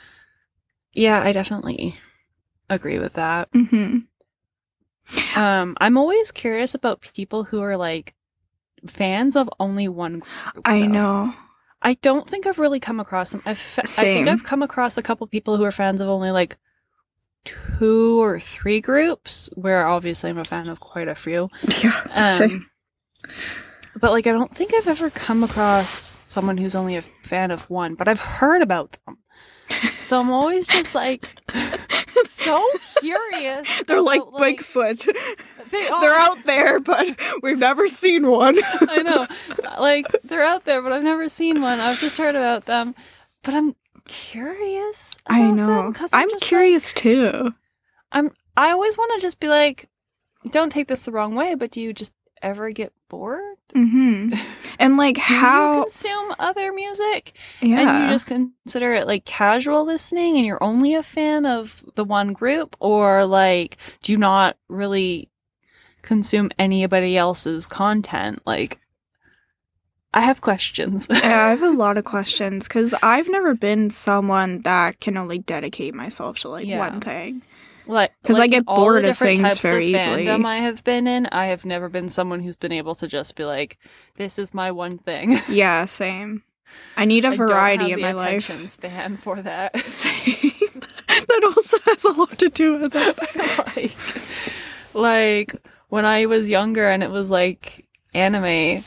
[0.94, 1.98] yeah, I definitely
[2.70, 3.50] agree with that.
[3.54, 4.00] hmm
[5.36, 8.14] Um, I'm always curious about people who are like
[8.88, 10.20] fans of only one
[10.54, 10.62] group.
[10.66, 10.88] I though.
[10.88, 11.34] know.
[11.82, 13.42] I don't think I've really come across them.
[13.46, 16.32] I've fe- I think I've come across a couple people who are fans of only
[16.32, 16.58] like
[17.44, 19.50] two or three groups.
[19.56, 21.50] Where obviously I'm a fan of quite a few.
[21.84, 22.70] Yeah, Um, same.
[24.00, 27.70] but like I don't think I've ever come across someone who's only a fan of
[27.70, 29.18] one, but I've heard about them.
[30.04, 31.26] So I'm always just like
[32.26, 33.68] so curious.
[33.88, 35.08] They're like about, like, Bigfoot.
[35.72, 36.02] They are.
[36.02, 37.08] They're out there, but
[37.42, 38.58] we've never seen one.
[38.82, 39.26] I know.
[39.80, 41.80] Like they're out there, but I've never seen one.
[41.80, 42.94] I've just heard about them.
[43.44, 45.16] But I'm curious.
[45.28, 45.94] I know.
[45.98, 47.54] I'm, I'm curious like- too.
[48.12, 49.88] I'm I always want to just be like
[50.52, 53.58] don't take this the wrong way, but do you just ever get bored?
[53.74, 54.34] hmm
[54.80, 55.76] And like Do how?
[55.78, 57.34] you consume other music?
[57.62, 57.80] yeah.
[57.80, 62.04] And you just consider it like casual listening and you're only a fan of the
[62.04, 65.30] one group or like do you not really
[66.02, 68.42] consume anybody else's content?
[68.46, 68.80] Like
[70.14, 71.08] I have questions.
[71.10, 75.40] yeah, I have a lot of questions because I've never been someone that can only
[75.40, 76.80] dedicate myself to like Yeah.
[76.80, 77.42] one thing.
[77.86, 80.30] Like 'Cause I like, get all the bored of things very of easily.
[80.30, 83.46] I have been in, I have never been someone who's been able to just be
[83.46, 83.78] like,
[84.16, 86.44] "This is my one thing." Yeah, same.
[86.98, 88.50] I need a I variety in my life.
[88.70, 89.78] span for that.
[89.86, 90.82] Same.
[91.08, 93.18] that also has a lot to do with it.
[93.76, 93.96] like,
[94.94, 95.56] like
[95.90, 98.84] when I was younger and it was like anime,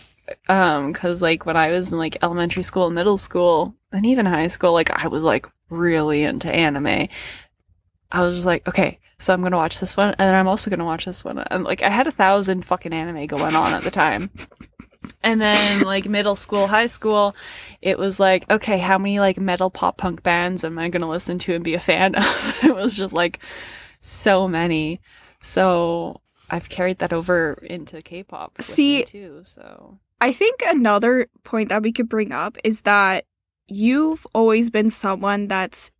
[0.49, 4.49] um, cause like when I was in like elementary school, middle school, and even high
[4.49, 7.09] school, like I was like really into anime.
[8.11, 10.71] I was just like, okay, so I'm gonna watch this one, and then I'm also
[10.71, 11.39] gonna watch this one.
[11.39, 14.31] And like I had a thousand fucking anime going on at the time.
[15.23, 17.35] And then like middle school, high school,
[17.81, 21.39] it was like, okay, how many like metal pop punk bands am I gonna listen
[21.41, 22.25] to and be a fan of?
[22.63, 23.41] it was just like
[24.01, 25.01] so many.
[25.41, 28.61] So I've carried that over into K-pop.
[28.61, 29.41] See- too.
[29.45, 33.27] So I think another point that we could bring up is that
[33.69, 35.91] you've always been someone that's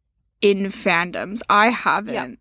[0.51, 1.41] in fandoms.
[1.49, 2.39] I haven't.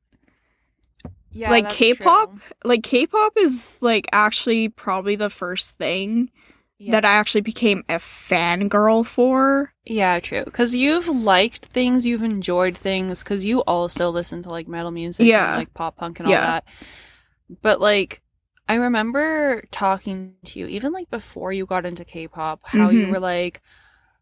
[1.32, 2.32] yeah, Like K-pop?
[2.32, 2.40] true.
[2.64, 6.30] Like K-pop is like actually probably the first thing
[6.78, 6.92] Yeah.
[6.92, 9.74] that I actually became a fangirl for.
[9.86, 10.44] Yeah, true.
[10.46, 15.26] Because you've liked things, you've enjoyed things, because you also listen to like metal music,
[15.26, 15.50] Yeah.
[15.50, 16.42] and, like pop punk and all Yeah.
[16.46, 16.66] that.
[17.62, 18.22] But like,
[18.68, 23.10] I remember talking to you even like before you got into K-pop, how you Mhm.
[23.12, 23.62] were like,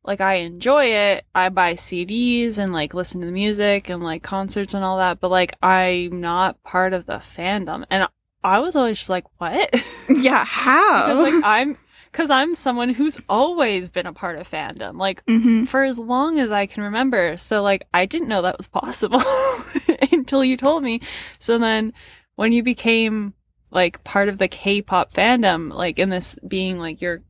[0.06, 1.26] like I enjoy it.
[1.34, 5.20] I buy CDs and like listen to the music and like concerts and all that,
[5.20, 7.86] but like I'm not part of the fandom.
[7.89, 8.08] And
[8.44, 9.74] I was always just like, what?
[10.10, 11.08] Yeah, how?
[11.08, 11.78] because like I'm
[12.12, 15.66] because I'm someone who's always been a part of fandom, like Mhm.
[15.68, 17.38] for as long as I can remember.
[17.38, 19.22] So like I didn't know that was possible
[20.12, 21.00] until you told me.
[21.39, 21.94] So then
[22.36, 23.34] when you became
[23.72, 27.22] like part of the K-pop fandom, like in this being like your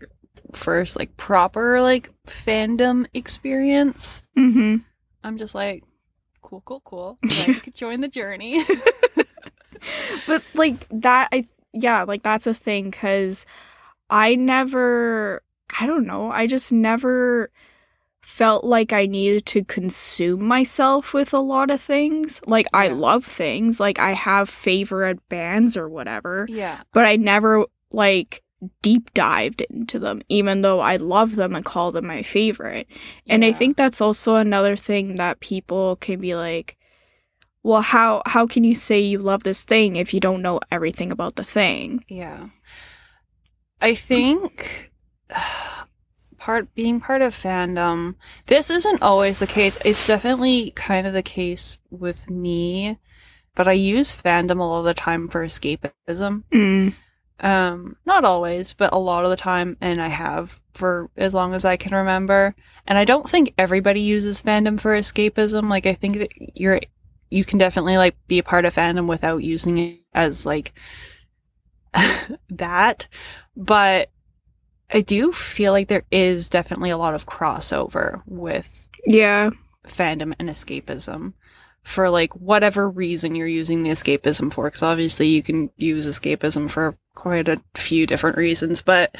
[0.54, 4.78] first like proper like fandom experience, mm-hmm.
[5.24, 5.84] I'm just like
[6.42, 7.18] cool, cool, cool.
[7.28, 8.64] Glad you could join the journey.
[10.28, 13.46] But like that, I yeah, like that's a thing because
[14.10, 15.44] I never,
[15.80, 17.52] I don't know, I just never
[18.22, 22.42] felt like I needed to consume myself with a lot of things.
[22.46, 26.82] Like I love things, like I have favorite bands or whatever, yeah.
[26.94, 28.43] but I never like
[28.82, 32.88] deep dived into them, even though I love them and call them my favorite.
[33.28, 36.78] And I think that's also another thing that people can be like,
[37.64, 41.12] well, how how can you say you love this thing if you don't know everything
[41.12, 42.04] about the thing?
[42.08, 42.50] Yeah.
[43.82, 44.92] I think
[46.38, 48.16] part being part of fandom,
[48.48, 49.78] this isn't always the case.
[49.86, 53.00] It's definitely kind of the case with me,
[53.56, 56.44] but I use fandom a lot of the time for escapism.
[56.52, 56.94] Mm.
[57.40, 61.54] Um, not always, but a lot of the time, and I have for as long
[61.54, 62.56] as I can remember.
[62.88, 65.70] And I don't think everybody uses fandom for escapism.
[65.70, 66.80] Like I think that you're
[67.30, 70.74] you can definitely like be a part of fandom without using it as like
[72.50, 73.08] that.
[73.56, 74.10] But
[74.92, 78.70] I do feel like there is definitely a lot of crossover with
[79.06, 79.52] Yeah.
[79.88, 81.34] fandom and escapism
[81.84, 86.70] for like whatever reason you're using the escapism for because obviously you can use escapism
[86.70, 89.16] for quite a few different reasons but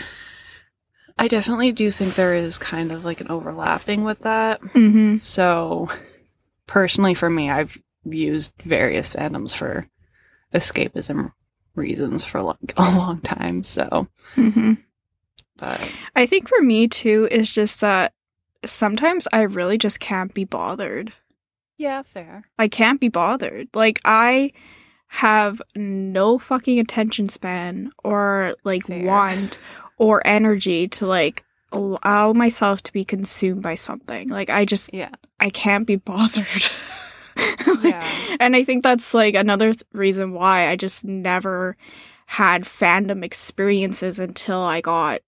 [1.18, 5.18] i definitely do think there is kind of like an overlapping with that Mm-hmm.
[5.18, 5.90] so
[6.68, 9.88] personally for me i've used various fandoms for
[10.54, 11.32] escapism
[11.76, 14.74] reasons for like a long time so Mm-hmm.
[15.58, 18.14] but I think for me too is just that
[18.66, 21.14] sometimes I really just can't be bothered.
[21.78, 23.68] yeah fair I can't be bothered.
[23.74, 24.52] Like I
[25.18, 29.06] have no fucking attention span or like Fair.
[29.06, 29.60] want
[29.98, 34.30] or energy to like allow myself to be consumed by something.
[34.30, 36.48] Like I just yeah I can't be bothered.
[37.82, 38.08] Yeah.
[38.40, 41.76] And I think that's like another th- reason why I just never
[42.28, 45.22] had fandom experiences until I got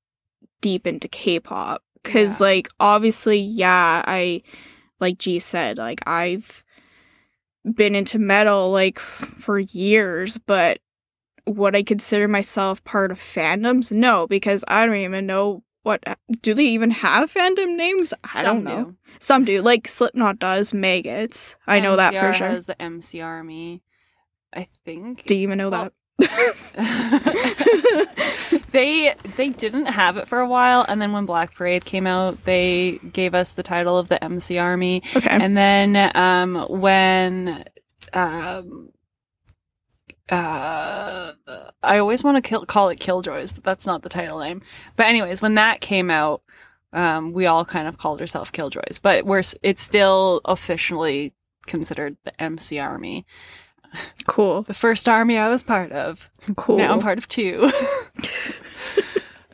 [0.62, 2.46] deep into K-pop cuz Yeah.
[2.48, 4.42] like obviously yeah, I
[5.00, 6.64] like G said like I've
[7.74, 10.80] been into metal like for years, but
[11.47, 13.91] would I consider myself part of fandoms?
[13.91, 16.03] No, because I don't even know what
[16.41, 18.13] do they even have fandom names?
[18.24, 18.84] I Some don't know.
[18.86, 18.95] do.
[19.20, 21.55] Some do, like Slipknot does, Maggots.
[21.68, 22.47] I know that for sure.
[22.49, 23.84] Has the MC Army,
[24.53, 25.26] I think.
[25.26, 25.93] Do you even know Well- that?
[28.71, 32.43] they they didn't have it for a while, and then when Black Parade came out,
[32.45, 35.30] they gave us the title of the MC Army, okay.
[35.30, 37.65] and then um, when
[38.13, 38.89] um,
[40.30, 41.32] uh,
[41.84, 44.61] I always want to kill, call it Killjoys, but that's not the title name.
[44.95, 46.41] But anyways, when that came out,
[46.93, 51.34] um, we all kind of called ourselves Killjoys, but we're it's still officially
[51.67, 53.26] considered the MC Army,
[54.28, 54.64] cool.
[54.64, 56.30] the first army I was part of.
[56.56, 56.78] Cool.
[56.78, 57.70] Now I'm part of two.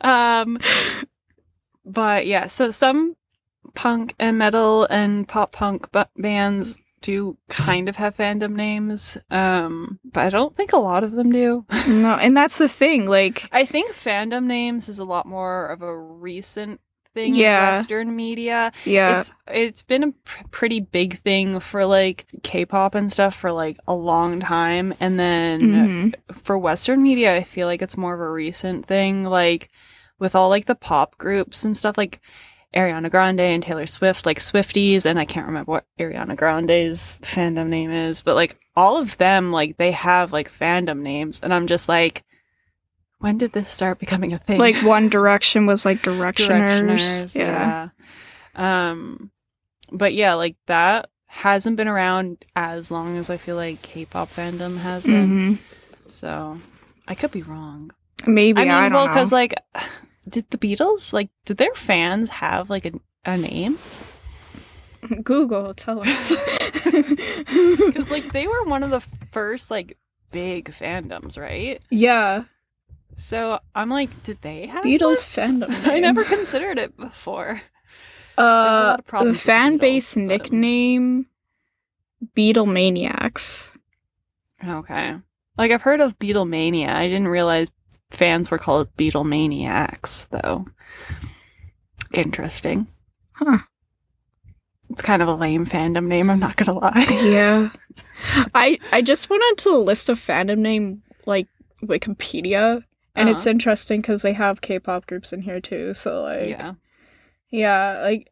[0.00, 0.58] um,
[1.84, 3.16] but yeah, so some
[3.74, 9.98] punk and metal and pop punk bu- bands do kind of have fandom names, um,
[10.04, 11.66] but I don't think a lot of them do.
[11.88, 13.06] no, and that's the thing.
[13.06, 16.80] Like, I think fandom names is a lot more of a recent
[17.14, 17.68] thing Yeah.
[17.70, 18.72] in Western media.
[18.84, 23.52] yeah, It's it's been a pr- pretty big thing for like K-pop and stuff for
[23.52, 26.14] like a long time, and then mhm.
[26.42, 29.24] for Western media, I feel like it's more of a recent thing.
[29.24, 29.68] Like
[30.18, 32.20] with all like the pop groups and stuff, like
[32.74, 37.66] Ariana Grande and Taylor Swift, like Swifties, and I can't remember what Ariana Grande's fandom
[37.68, 41.66] name is, but like all of them, like they have like fandom names, and I'm
[41.66, 42.24] just like,
[43.22, 44.58] when did this start becoming a thing?
[44.58, 47.34] like One Direction was like Directioners.
[47.34, 47.88] yeah.
[48.56, 48.90] yeah.
[48.90, 49.30] Um,
[49.90, 54.78] but yeah, like that hasn't been around as long as I feel like K-pop fandom
[54.78, 55.28] has been.
[55.28, 55.54] hmm
[56.08, 56.58] So
[57.08, 57.90] I could be wrong.
[58.26, 59.12] Maybe I mean, I don't well, know.
[59.12, 59.54] because like,
[60.28, 62.92] did the Beatles like did their fans have like a,
[63.24, 63.78] a name?
[65.22, 66.32] Google, tell us.
[66.92, 69.00] Because like they were one of the
[69.32, 69.96] first like
[70.30, 71.80] big fandoms, right?
[71.90, 72.44] yeah,
[73.16, 75.68] So I'm like, did they have Beatles fandom.
[75.68, 75.84] one?
[75.90, 77.62] I never considered it before.
[78.38, 81.26] Uh, the problems with the fan Beatles, base nickname
[82.36, 83.68] Beatlemaniacs.
[84.66, 85.16] Okay,
[85.58, 86.88] like I've heard of Beatlemania.
[86.88, 87.68] I didn't realize
[88.10, 90.66] fans were called Beatlemaniacs, though.
[92.14, 92.86] Interesting.
[93.32, 93.58] Huh.
[94.90, 96.28] It's kind of a lame fandom name.
[96.30, 97.06] I'm not gonna lie.
[97.22, 97.70] Yeah.
[98.54, 101.48] I I just went onto the list of fandom name like
[101.82, 102.84] Wikipedia
[103.14, 103.50] and it's Uh-huh.
[103.50, 105.94] interesting because they have K-pop groups in here too.
[105.94, 106.74] So like yeah.
[107.50, 108.30] yeah, like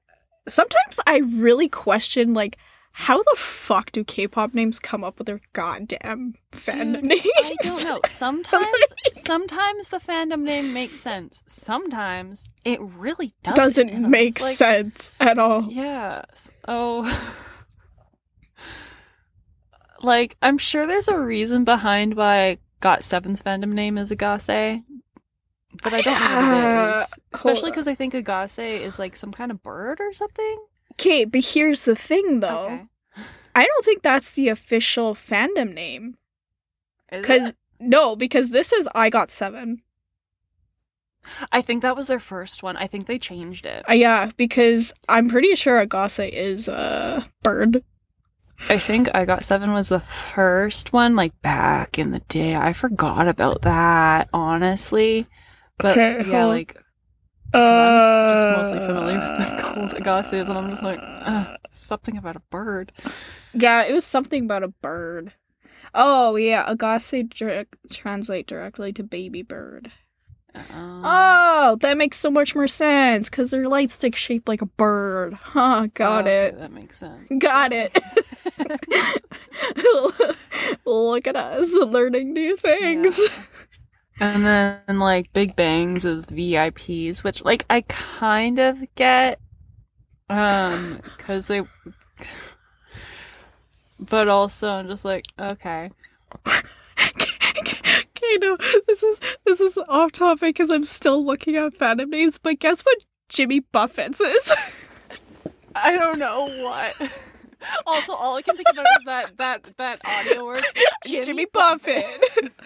[0.48, 2.56] sometimes I really question like
[2.92, 7.22] how the fuck do K-pop names come up with their goddamn fandom Dude, names?
[7.44, 8.00] I don't know.
[8.08, 8.66] Sometimes,
[9.12, 11.44] sometimes the fandom name makes sense.
[11.46, 13.56] Sometimes it really doesn't.
[13.56, 15.70] Doesn't make like, sense at all.
[15.70, 16.22] Yeah.
[16.66, 17.06] Oh.
[20.02, 24.82] like, I'm sure there's a reason behind why GOT7's fandom name is Ahgase.
[25.82, 27.18] But I don't know what it is.
[27.32, 30.58] Especially because I think Ahgase is like some kind of bird or something.
[30.92, 32.66] Okay, but here's the thing though.
[32.66, 32.82] Okay.
[33.54, 36.16] I don't think that's the official fandom name.
[37.22, 39.78] Cause no, because this is I GOT7.
[41.52, 42.76] I think that was their first one.
[42.76, 43.84] I think they changed it.
[43.88, 47.84] Uh, yeah, because I'm pretty sure Ahgase is a bird.
[48.68, 52.54] I think I GOT7 was the first one, like back in the day.
[52.54, 55.26] I forgot about that, honestly.
[55.78, 56.76] But Okay, yeah, hold- like
[57.52, 61.00] Uh, I'm just mostly familiar with the cold Ahgase, and I'm just like,
[61.70, 62.92] something about a bird.
[63.52, 65.32] Yeah, it was something about a bird.
[65.94, 69.92] Oh yeah, Ahgase direct, translate directly to baby bird.
[70.54, 74.66] Um, Oh, that makes so much more sense because their light stick shaped like a
[74.66, 75.34] bird.
[75.34, 76.58] Huh, got okay, it.
[76.58, 77.28] That makes sense.
[77.38, 77.98] Got it.
[80.86, 83.20] Look at us learning new things.
[84.20, 89.40] and then like Big Bangs is VIPs, which like I kind of get,
[90.28, 91.62] um, because they.
[93.98, 95.90] But also, I'm just like, okay.
[96.46, 98.56] okay, no,
[98.86, 102.38] this is this is off topic because I'm still looking at fandom names.
[102.38, 103.04] But guess what?
[103.28, 104.52] Jimmy Buffett's is.
[105.74, 107.10] I don't know what.
[107.86, 110.64] Also, all I can think about is that that that audio word.
[111.04, 112.06] Jimmy, Buffett.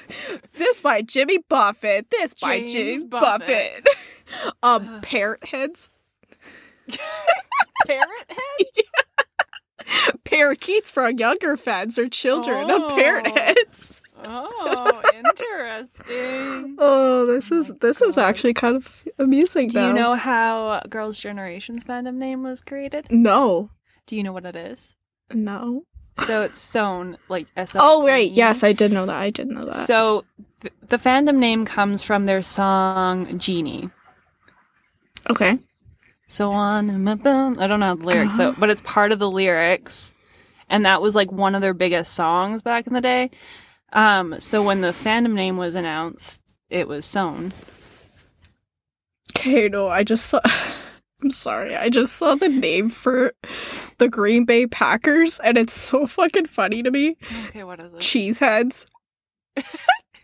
[0.57, 2.11] this by Jimmy Buffett.
[2.11, 3.85] This by James James Buffett.
[3.85, 4.55] Buffett.
[4.63, 5.91] um, parrot heads.
[7.87, 8.85] Parrot head.
[10.25, 12.87] Parakeets for younger fans or children Oh.
[12.87, 14.01] of parrot heads.
[14.27, 16.77] Oh, interesting.
[16.79, 19.69] Oh, this Oh is my this is actually kind of amusing.
[19.69, 23.07] Do you know how Girls' Generation's fandom name was created?
[23.11, 23.69] No,
[24.07, 24.95] Do you know what it is?
[25.33, 25.85] no.
[26.27, 27.75] So it's SONE like S.
[27.77, 28.31] Oh, right.
[28.31, 29.17] Yes, I did know that.
[29.17, 29.75] I did know that.
[29.75, 30.25] So
[30.61, 33.91] th- the fandom name comes from their song Genie.
[35.29, 35.59] okay.
[36.29, 37.59] So on and my bum.
[37.59, 38.61] I don't know the lyrics, so Uh-huh.
[38.61, 40.13] but it's part of the lyrics,
[40.69, 43.31] and that was like one of their biggest songs back in the day.
[43.93, 47.53] Um, so when the fandom name was announced, it was SONE.
[49.37, 50.41] Okay, no, I just saw.
[51.25, 51.75] I'm sorry.
[51.75, 53.33] I just saw the name for
[53.97, 57.17] the Green Bay Packers, and it's so fucking funny to me.
[57.49, 58.01] Okay, what is it?
[58.01, 58.85] Cheeseheads,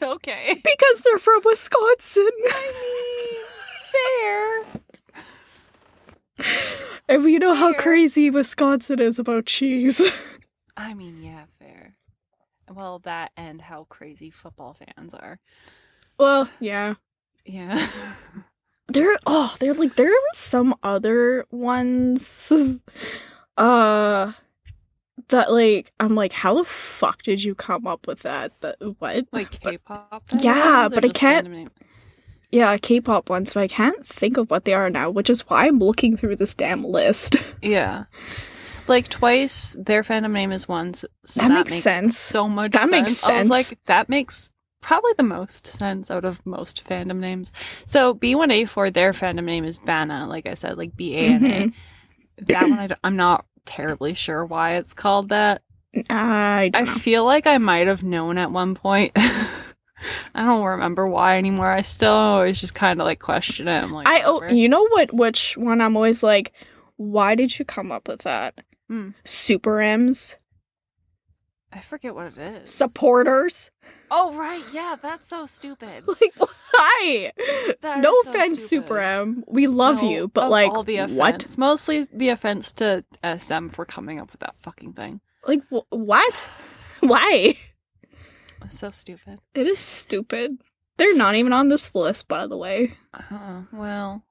[0.02, 2.28] okay, because they're from Wisconsin.
[2.52, 3.44] I
[4.66, 4.74] mean,
[6.36, 6.46] fair.
[7.08, 10.02] and we know how crazy Wisconsin is about cheese.
[10.76, 11.96] I mean, yeah, fair.
[12.70, 15.38] Well, that and how crazy football fans are.
[16.18, 16.94] well, yeah.
[17.46, 17.88] Yeah.
[18.92, 22.80] There, oh, there like there were some other ones,
[23.56, 24.32] uh,
[25.28, 28.60] that like I'm like, how the fuck did you come up with that?
[28.60, 29.26] That what?
[29.32, 30.24] like K-pop.
[30.38, 31.70] Yeah, but I can't-?
[32.52, 35.66] Yeah, K-pop ones, but I can't think of what they are now, which is why
[35.66, 37.36] I'm looking through this damn list.
[37.62, 38.04] Yeah.
[38.88, 41.04] Like twice, their fandom name is once.
[41.24, 42.18] So That makes sense.
[42.18, 42.72] So much.
[42.72, 43.24] That makes sense.
[43.24, 43.70] I was sense.
[43.70, 44.50] like, that makes
[44.80, 47.52] probably the most sense out of most fandom names.
[47.86, 50.26] So B1A4, their fandom name is Bana.
[50.26, 51.72] Like I said, like B A N A.
[52.44, 55.62] That one, I I'm not terribly sure why it's called that.
[56.08, 56.86] I I know.
[56.86, 59.12] feel like I might have known at one point.
[60.34, 61.70] I don't remember why anymore.
[61.70, 63.82] I still always just kind of like question it.
[63.82, 65.12] I'm like, I oh, you know what?
[65.12, 66.52] Which one I'm always like,
[66.96, 68.60] why did you come up with that?
[68.88, 69.10] Hmm.
[69.24, 70.36] Super M's
[71.72, 72.72] I forget what it is.
[72.72, 73.70] supporters.
[74.10, 76.04] Oh right, yeah, that's so stupid.
[76.06, 76.34] Like
[76.72, 77.32] why?
[77.82, 78.86] That no so offense, stupid.
[78.86, 79.44] Super M.
[79.46, 81.14] We love No, you, but like all the offense.
[81.18, 81.58] what?
[81.58, 85.20] Mostly the offense to SM for coming up with that fucking thing.
[85.46, 86.48] Like wh- what?
[87.00, 87.56] Why?
[88.64, 89.40] It's so stupid.
[89.54, 90.52] It is stupid.
[90.96, 92.94] They're not even on this list, by the way.
[93.14, 94.22] Uh, well,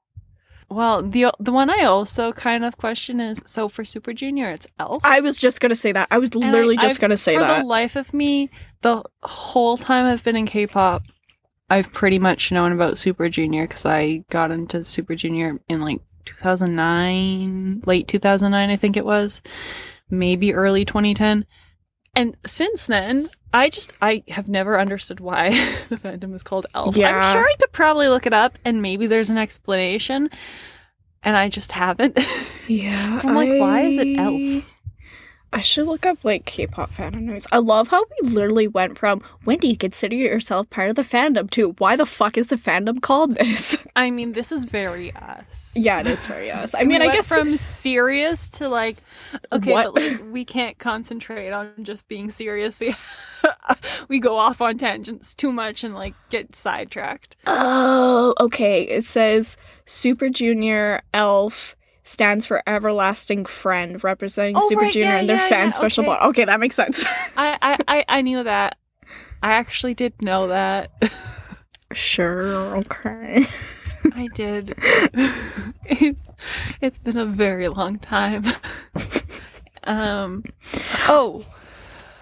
[0.70, 4.66] well, the the one I also kind of question is so for Super Junior, it's
[4.78, 5.00] Elf.
[5.04, 6.08] I was just gonna say that.
[6.10, 7.56] I was And I- literally just I've- gonna say for that.
[7.56, 8.48] For the life of me,
[8.82, 11.02] the whole time I've been in K-pop,
[11.68, 16.00] I've pretty much known about Super Junior because I got into Super Junior in like
[16.24, 19.42] 2009, late 2009, I think it was,
[20.08, 21.46] maybe early 2010.
[22.14, 25.50] And since then, I just I have never understood why
[25.88, 26.96] the fandom is called Elf.
[26.96, 27.16] Yeah.
[27.16, 30.30] I'm sure I could probably look it up and maybe there's an explanation,
[31.22, 32.18] and I just haven't.
[32.68, 34.74] yeah, I'm like, why is it Elf?
[35.52, 37.46] I should look up like K-pop fandom names.
[37.50, 41.02] I love how we literally went from when do you consider yourself part of the
[41.02, 43.84] fandom to why the fuck is the fandom called this?
[43.96, 45.72] I mean, this is very us.
[45.74, 46.74] yeah, it is very us.
[46.74, 48.98] I We mean, I went guess from serious to like,
[49.52, 49.94] okay, What?
[49.94, 52.78] but like, we can't concentrate on just being serious.
[52.78, 52.94] We
[54.08, 57.36] we go off on tangents too much and like get sidetracked.
[57.46, 58.82] Oh, okay.
[58.82, 61.74] It says Super Junior Elf
[62.04, 65.72] stands for Everlasting Friend, representing Oh, Super right, Junior yeah, and their yeah, fan yeah,
[65.72, 66.12] special okay.
[66.18, 66.30] bond.
[66.30, 67.04] Okay, that makes sense.
[67.36, 68.76] I, I I knew that.
[69.42, 70.90] I actually did know that.
[71.92, 73.46] sure, okay.
[74.14, 74.74] I did.
[75.84, 76.30] it's
[76.80, 78.44] it's been a very long time.
[79.84, 80.44] um.
[81.08, 81.44] Oh.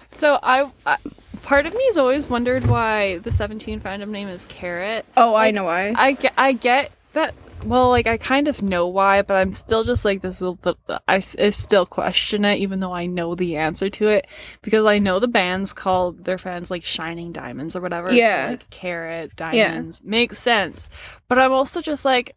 [0.09, 0.97] So I, I
[1.43, 5.05] part of me has always wondered why the 17 fandom name is Carat.
[5.15, 5.93] Oh, I know why.
[5.97, 7.33] I get, I get that.
[7.65, 10.39] Well, like I kind of know why, but I'm still just like this.
[10.41, 14.27] Little, bit- I, I still question it, even though I know the answer to it,
[14.61, 18.09] because I know the bands call their fans like Shining Diamonds or whatever.
[18.09, 18.47] so, Yeah.
[18.51, 20.89] like Carat Diamonds makes sense,
[21.27, 22.35] but I'm also just like.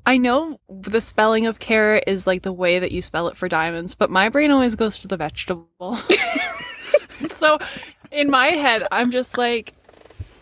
[0.06, 3.48] I know the spelling of carrot is like the way that you spell it for
[3.48, 5.98] diamonds, but my brain always goes to the vegetable.
[7.30, 7.58] so
[8.10, 9.74] in my head, I'm just like,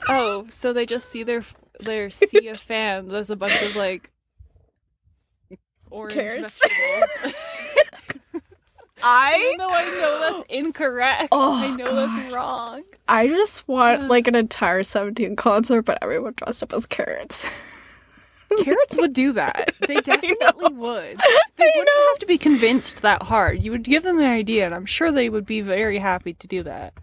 [0.09, 1.43] oh, so they just see their
[1.81, 3.11] their sea of fans.
[3.11, 4.11] There's a bunch of like
[5.91, 6.59] orange Carrots.
[6.63, 7.35] vegetables.
[9.01, 12.83] I Even though I know that's incorrect, Oh, I know that's wrong.
[13.07, 17.45] I just want like an entire 17 concert, but everyone dressed up as carrots.
[18.65, 19.75] Carrots would do that.
[19.87, 21.19] They definitely would.
[21.57, 23.63] They wouldn't have to be convinced that hard.
[23.63, 26.47] You would give them the idea, and I'm sure they would be very happy to
[26.49, 26.95] do that.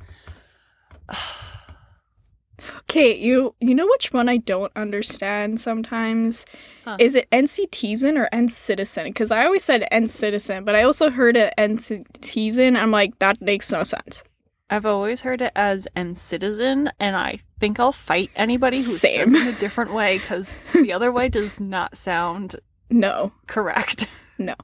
[2.81, 6.45] Okay, you you know which one I don't understand sometimes?
[6.83, 6.97] Huh.
[6.99, 9.05] Is it NCTzen or NCitizen?
[9.05, 12.77] Because I always said NCitizen, but I also heard it NCTzen.
[12.77, 14.23] I'm like, that makes no sense.
[14.69, 19.27] I've always heard it as "and citizen," and I think I'll fight anybody who Same.
[19.27, 22.55] says it in a different way because the other way does not sound
[22.89, 24.07] No, correct.
[24.37, 24.55] No,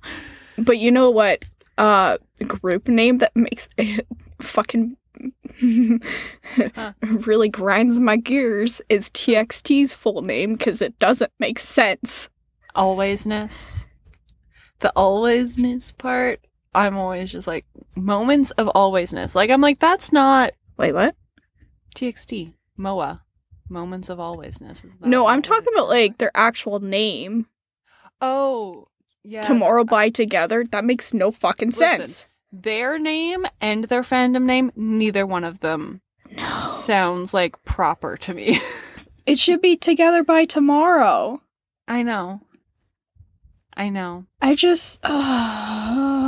[0.57, 1.45] but you know what?
[1.77, 4.05] Uh, group name that makes it
[4.41, 4.97] fucking
[6.75, 6.93] Huh.
[7.01, 12.29] really grinds my gears is TXT's full name because it doesn't make sense.
[12.75, 13.83] Alwaysness,
[14.79, 16.39] the alwaysness part.
[16.73, 17.65] I'm always just like
[17.97, 19.35] moments of alwaysness.
[19.35, 21.15] Like I'm like that's not Wait, what?
[21.95, 23.21] TXT MOA.
[23.69, 24.83] Moments of alwaysness.
[24.99, 27.45] No, I'm talking about like their actual name.
[28.19, 28.87] oh
[29.23, 30.65] yeah Tomorrow uh, by Together.
[30.71, 31.97] That makes no fucking Listen.
[31.97, 32.27] sense.
[32.51, 34.71] Their name and their fandom name.
[34.75, 36.01] Neither one of them
[36.35, 36.73] No.
[36.75, 38.59] sounds like proper to me.
[39.23, 41.41] It should be Together by Tomorrow.
[41.87, 42.41] I know.
[43.77, 44.25] I know.
[44.41, 45.05] I just.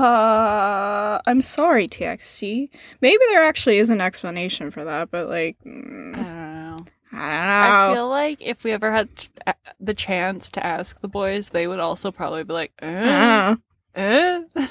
[0.04, 2.70] Uh, I'm sorry, TXT.
[3.02, 5.58] Maybe there actually is an explanation for that, but like.
[5.66, 6.86] mm, I don't know.
[7.14, 7.92] I don't know.
[7.92, 9.08] I feel like if we ever had
[9.48, 13.56] uh, the chance to ask the boys, they would also probably be like, Uh,
[13.96, 14.42] uh?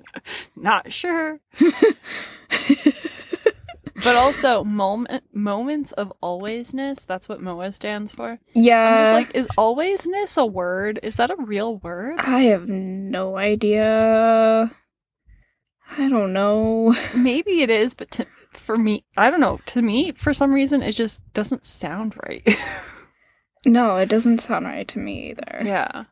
[0.56, 1.40] not sure.
[4.04, 7.06] But also, moment moments of alwaysness.
[7.06, 8.40] That's what MOA stands for.
[8.52, 9.12] Yeah.
[9.12, 10.98] like, is alwaysness a word?
[11.02, 12.18] Is that a real word?
[12.18, 14.72] I have no idea.
[15.96, 16.96] I don't know.
[17.14, 19.60] Maybe it is, but to, for me, I don't know.
[19.66, 22.46] To me, for some reason, it just doesn't sound right.
[23.64, 25.62] No, it doesn't sound right to me either.
[25.64, 26.06] Yeah.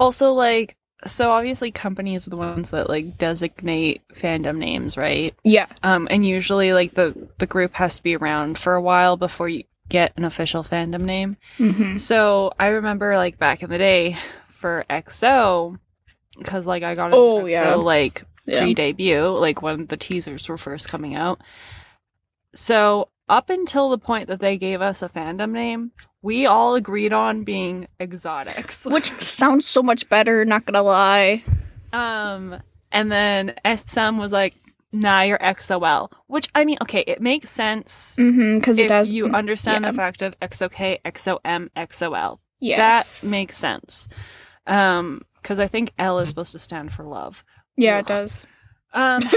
[0.00, 0.76] Also, like,
[1.06, 5.34] so obviously companies are the ones that like designate fandom names, right?
[5.44, 5.66] Yeah.
[5.82, 9.48] Um, and usually like the the group has to be around for a while before
[9.48, 11.36] you get an official fandom name.
[11.56, 14.16] hmm So I remember like back in the day
[14.48, 15.78] for EXO,
[16.38, 17.74] because like I got Oh, EXO yeah.
[17.74, 18.60] like Yeah.
[18.60, 21.40] pre-debut, like when the teasers were first coming out.
[22.54, 27.12] So up until the point that they gave us a fandom name, we all agreed
[27.14, 28.84] on being exotics.
[28.84, 31.42] Which sounds so much better, not gonna lie.
[31.94, 32.60] um
[32.92, 34.56] and then SM was like,
[34.92, 36.10] nah, you're EXO-L.
[36.26, 38.58] Which I mean, okay, it makes sense Mm-hmm.
[38.58, 39.10] Because it does.
[39.12, 39.92] you understand yeah.
[39.92, 42.40] the fact of EXO-K, EXO-M, EXO-L.
[42.58, 43.22] Yes.
[43.22, 44.08] That makes sense.
[44.66, 47.44] Um, because I think L is supposed to stand for love.
[47.76, 48.00] Yeah, Ugh.
[48.00, 48.46] it does.
[48.92, 49.22] Um,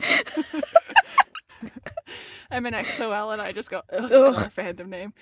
[2.50, 4.34] I'm an EXO-L and I just go, ugh, Ugh.
[4.52, 5.12] fandom name.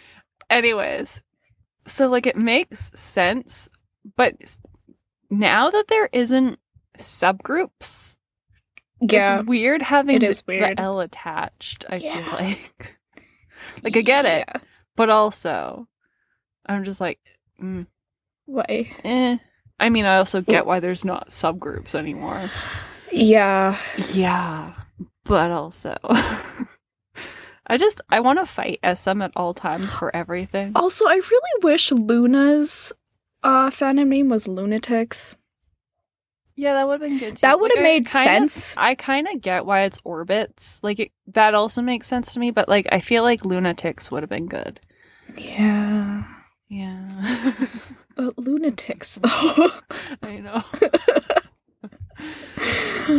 [0.49, 1.23] Anyways,
[1.87, 3.69] so like it makes sense,
[4.17, 4.35] but
[5.31, 6.59] now that there isn't
[6.99, 8.17] subgroups,
[9.01, 9.41] Yeah.
[9.41, 10.79] it's weird having it the, weird.
[10.79, 11.85] the L attached.
[11.91, 12.15] I Yeah.
[12.25, 12.97] feel like,
[13.83, 14.49] like I get it,
[14.95, 15.89] but also,
[16.67, 17.19] I'm just like,
[17.61, 17.87] mm,
[18.45, 18.89] Why?
[19.05, 19.39] eh.
[19.79, 22.51] I mean, I also get why there's not subgroups anymore.
[23.13, 23.77] Yeah.
[24.13, 24.73] Yeah,
[25.25, 25.97] but also,
[27.67, 30.73] I just I want to fight SM at all times for everything.
[30.77, 32.93] Also, I really wish LOONA's
[33.43, 35.35] uh fandom name was Lunatics.
[36.59, 37.37] Yeah, that would have been good.
[37.37, 37.41] Too.
[37.43, 38.75] That would have Like, I made of- sense.
[38.79, 40.81] I kind of get why it's orbits.
[40.83, 42.51] Like it, that also makes sense to me.
[42.51, 44.81] But like, I feel like lunatics would have been good.
[45.37, 46.25] Yeah.
[46.69, 47.53] Yeah,
[48.17, 49.71] But lunatics though.
[50.23, 50.65] I know.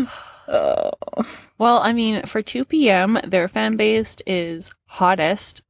[0.48, 0.92] oh.
[1.60, 5.64] Well, I mean, for 2PM, their fan base is hottest.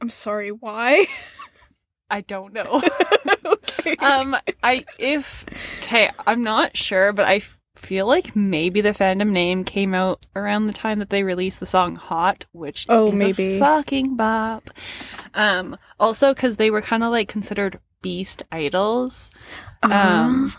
[0.00, 1.06] I'm sorry, why?
[2.10, 2.82] I don't know.
[3.46, 3.96] okay.
[3.96, 5.44] um, I if
[5.82, 10.26] okay, I'm not sure, but I f- feel like maybe the fandom name came out
[10.34, 13.56] around the time that they released the song "Hot," which Oh, is maybe.
[13.56, 14.70] a fucking bop.
[15.34, 19.30] Um, also because they were kind of like considered beast idols
[19.82, 20.52] um,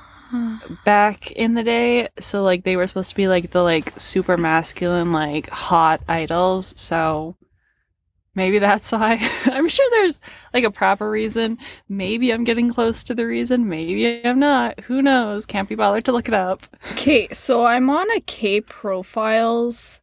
[0.85, 4.37] back in the day, so like they were supposed to be like the like super
[4.37, 6.73] masculine, like hot idols.
[6.77, 7.35] So.
[8.35, 9.19] Maybe that's why.
[9.45, 10.19] I'm sure there's
[10.55, 11.59] like a proper reason.
[11.87, 13.69] Maybe I'm getting close to the reason.
[13.69, 14.79] Maybe I'm not.
[14.85, 15.45] Who knows?
[15.45, 16.65] Can't be bothered to look it up.
[16.93, 20.01] Okay, so I'm on a K profiles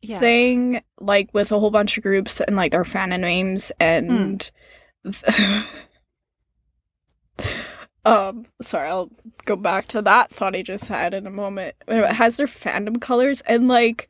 [0.00, 0.20] Yeah.
[0.20, 4.48] thing, like with a whole bunch of groups and like their fan names and
[5.04, 5.60] hmm.
[8.06, 9.10] um sorry, I'll
[9.44, 11.74] go back to that thought I just had in a moment.
[11.88, 14.08] It has their fandom colors and like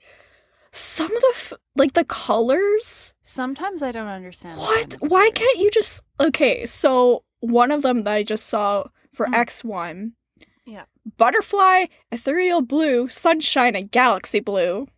[0.73, 4.59] some of the f- like the colors Sometimes I don't understand.
[4.59, 5.33] what why colors.
[5.35, 9.35] can't you just okay so one of them that i just saw for Mm.
[9.47, 10.13] x1
[10.67, 10.85] Yeah.
[11.17, 14.89] butterfly ethereal blue sunshine and galaxy blue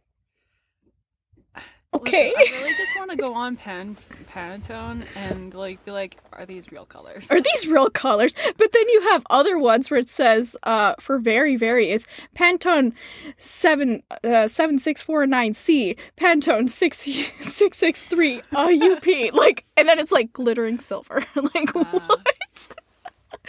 [1.95, 2.35] Okay.
[2.37, 3.97] Listen, I really just want to go on Pan
[4.31, 7.27] Pantone and like be like, are these real colors?
[7.31, 8.35] Are these real colors?
[8.59, 12.93] But then you have other ones where it says, uh, for very, very, it's Pantone
[13.39, 19.07] 7, uh, 7649C, Pantone 6663 UP.
[19.35, 21.25] Like, and then it's like glittering silver.
[21.35, 22.27] like, Uh, what?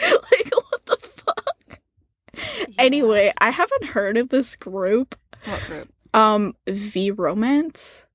[0.00, 1.80] like, what the fuck?
[2.78, 5.14] Anyway, I haven't heard of this group.
[5.44, 5.88] what group?
[6.14, 8.06] Um, V Romance.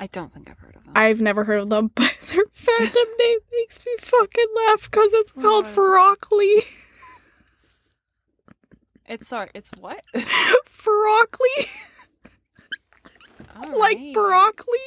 [0.00, 0.92] I don't think I've heard of them.
[0.94, 5.32] I've never heard of them, but their fandom name makes me fucking laugh because it's
[5.36, 5.74] oh What called?
[5.74, 6.64] Broccoli.
[9.06, 9.50] it's sorry.
[9.54, 10.04] It's what?
[13.60, 14.78] Oh, broccoli, like broccoli,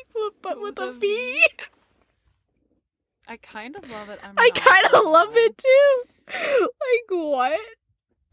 [0.41, 1.45] but with With a a V.
[3.28, 4.20] I kind of love it.
[4.24, 6.03] I'm I kind of love it too.
[6.62, 7.59] Like what?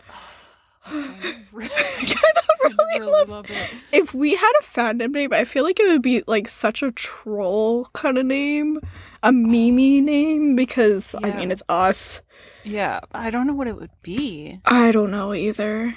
[0.87, 3.29] I really, I really, really love.
[3.29, 3.71] love it.
[3.93, 6.93] If we had a fandom name, I feel like it would be like such a
[6.93, 8.81] troll kind of name,
[9.23, 10.57] a meme name.
[10.57, 12.23] Because I mean, it's us.
[12.65, 14.61] Yeah, I don't know what it would be.
[14.65, 15.95] I don't know either.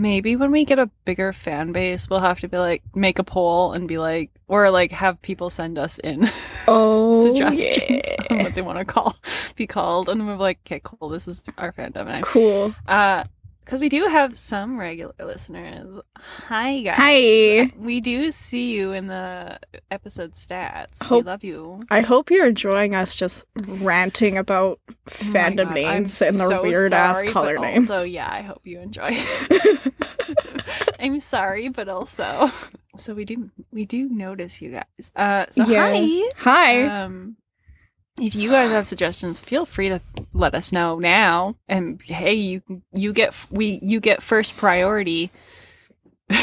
[0.00, 3.24] Maybe when we get a bigger fan base, we'll have to be like make a
[3.24, 6.30] poll and be like, or like have people send us in
[6.68, 9.16] Oh, suggestions on what they want to call
[9.56, 12.22] be called, and we're like, okay, cool, this is our fandom.
[12.22, 12.74] Cool.
[12.86, 13.24] Uh,
[13.66, 16.00] because we do have some regular listeners.
[16.46, 16.94] Hi guys.
[16.96, 17.72] Hi.
[17.76, 19.58] We do see you in the
[19.90, 21.02] episode stats.
[21.02, 21.82] Hope- we love you.
[21.90, 26.48] I hope you're enjoying us just ranting about Oh fandom God, names I'm and their
[26.48, 27.88] so weird ass color names.
[27.88, 29.18] So yeah, I hope you enjoy.
[31.00, 32.50] I'm sorry, but also,
[32.96, 35.10] so we do we do notice you guys.
[35.16, 35.90] Uh, so Yeah.
[35.92, 36.22] hi.
[36.38, 37.02] Hi.
[37.02, 37.36] Um,
[38.20, 40.00] if you guys have suggestions, feel free to
[40.32, 41.56] let us know now.
[41.68, 42.62] And hey, you
[42.92, 45.30] you get we you get first priority.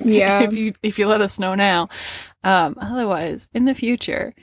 [0.00, 0.40] Yeah.
[0.40, 1.88] if you if you let us know now.
[2.42, 4.34] Um, otherwise, in the future,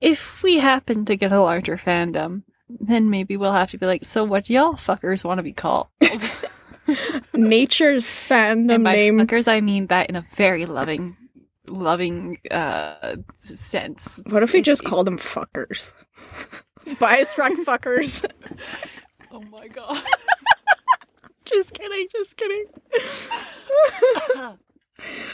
[0.00, 4.04] if we happen to get a larger fandom, then maybe we'll have to be like,
[4.04, 5.88] so what do y'all fuckers want to be called?
[7.34, 9.18] Nature's fandom and by name.
[9.18, 11.16] fuckers, I mean that in a very loving,
[11.68, 14.20] loving uh sense.
[14.26, 15.92] What if we just called them fuckers?
[16.98, 18.24] Bias Rec fuckers.
[19.36, 20.00] Oh my god.
[21.44, 22.66] just kidding, just kidding.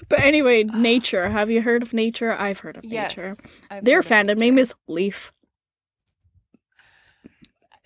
[0.09, 1.29] but anyway, nature.
[1.29, 2.33] Have you heard of nature?
[2.33, 3.15] I've heard of yes.
[3.15, 3.37] nature.
[3.71, 5.33] I've Their heard of fandom name is Leaf.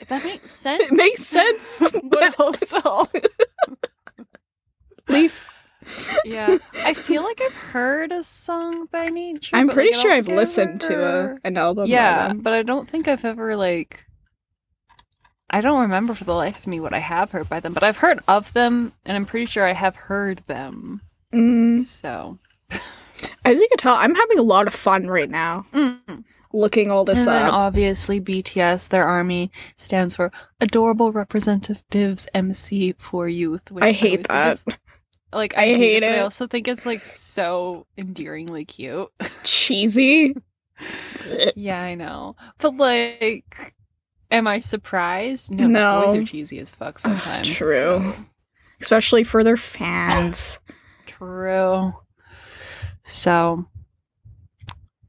[0.08, 0.84] That makes sense.
[0.84, 1.82] It makes sense.
[2.04, 3.08] but also,
[5.08, 5.44] Leaf.
[6.24, 9.56] Yeah, I feel like I've heard a song by Nature.
[9.56, 11.84] I'm pretty like, sure I've listened to a, an album.
[11.84, 12.38] by Yeah, them.
[12.40, 14.06] but I don't think I've ever like.
[15.50, 17.84] I don't remember for the life of me what I have heard by them, but
[17.84, 21.02] I've heard of them, and I'm pretty sure I have heard them.
[21.32, 22.38] Mm, So,
[23.44, 26.24] as you can tell, I'm having a lot of fun right now Mm.
[26.52, 27.52] looking all this and up.
[27.52, 33.70] obviously BTS, their army stands for Adorable Representatives MC for Youth.
[33.70, 34.62] Which I hate think that.
[35.34, 36.12] Like I I, hate hate it.
[36.12, 36.18] it.
[36.18, 39.08] I also think it's like so endearingly cute.
[39.44, 40.34] Cheesy.
[41.56, 43.44] yeah, I know, but like.
[44.30, 45.54] Am I surprised?
[45.54, 46.06] No, No.
[46.06, 47.48] boys are cheesy as fuck sometimes.
[47.48, 48.14] true.
[48.14, 48.24] so-
[48.80, 50.58] Especially for their fans.
[51.06, 51.94] True.
[53.04, 53.66] So,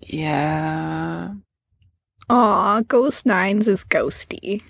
[0.01, 1.33] yeah.
[2.29, 4.61] Aw, Ghost Nines is ghosty.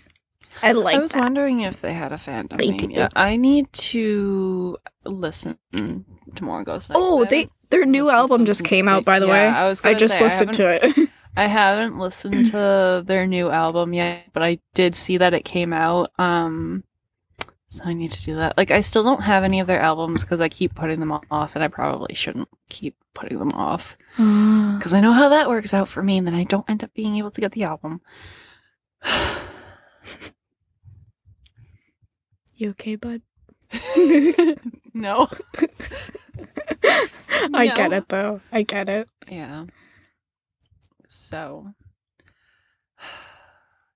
[0.61, 1.21] I like I was that.
[1.21, 2.77] wondering if they had a fandom They name.
[2.77, 2.87] do.
[2.91, 6.99] Yeah, I need to listen to more Ghost Nines.
[7.01, 9.47] Oh, I they their new album just came out, by the yeah, way.
[9.47, 11.09] I was I just say, I listened to it.
[11.37, 15.73] I haven't listened to their new album yet, but I did see that it came
[15.73, 16.11] out.
[16.17, 16.83] Um,
[17.69, 18.55] so I need to do that.
[18.55, 21.55] Like, I still don't have any of their albums because I keep putting them off,
[21.55, 25.89] and I probably shouldn't keep putting them off because I know how that works out
[25.89, 27.99] for me, and then I don't end up being able to get the album.
[32.55, 33.21] you okay, bud?
[34.93, 35.27] no.
[37.53, 38.41] I get it though.
[38.51, 39.07] I get it.
[39.29, 39.65] Yeah.
[41.09, 41.73] So,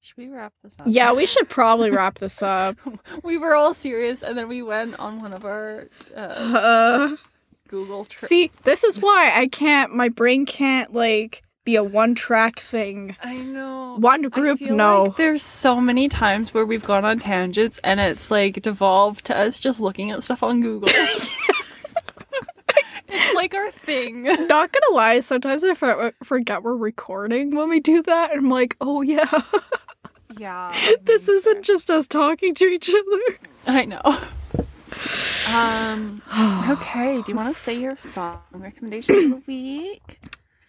[0.01, 0.85] should we wrap this up?
[0.89, 2.77] Yeah, we should probably wrap this up.
[3.23, 7.15] we were all serious, and then we went on one of our uh, Uh,
[7.67, 8.27] Google trips.
[8.27, 9.93] see, this is why I can't.
[9.95, 13.15] My brain can't like be a one track thing.
[13.21, 13.95] I know.
[13.99, 15.03] One group, no.
[15.03, 19.37] like there's so many times where we've gone on tangents, and it's like devolved to
[19.37, 20.89] us just looking at stuff on Google.
[23.07, 24.23] it's like our thing.
[24.23, 28.31] Not gonna lie, sometimes I for- forget we're recording when we do that.
[28.31, 29.29] And I'm like, oh yeah,
[30.37, 30.73] Yeah.
[31.03, 33.37] this isn't just us talking to each other.
[33.67, 34.01] I know.
[35.51, 36.21] Um.
[36.69, 37.23] Okay.
[37.23, 40.19] Do you want to say your song recommendation of the week?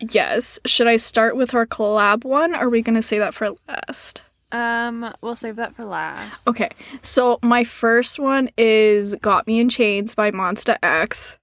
[0.01, 0.59] Yes.
[0.67, 2.55] Should I start with our collab one?
[2.55, 4.23] Or are we gonna say that for last?
[4.53, 5.13] Um.
[5.21, 6.49] We'll save that for last.
[6.49, 6.71] Okay.
[7.03, 11.39] So my first one is "Got Me in Chains" by Monsta X.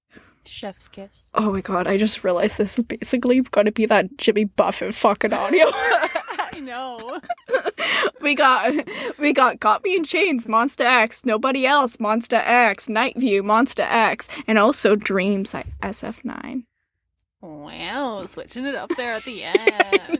[0.45, 1.25] Chef's kiss.
[1.33, 1.87] Oh my god!
[1.87, 5.65] I just realized this is basically gonna be that Jimmy Buffett fucking audio.
[5.71, 7.19] I know.
[8.21, 8.73] we got
[9.19, 13.85] we got Got Me in Chains, Monsta X, Nobody Else, Monsta X, Night View, Monsta
[13.89, 16.63] X, and also Dreams by SF9.
[17.47, 20.19] Wow, switching it up there at the end.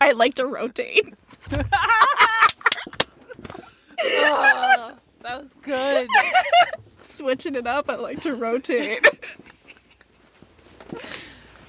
[0.00, 1.12] I like to rotate.
[4.00, 4.92] oh,
[5.22, 6.08] that was good.
[6.98, 9.06] Switching it up, I like to rotate.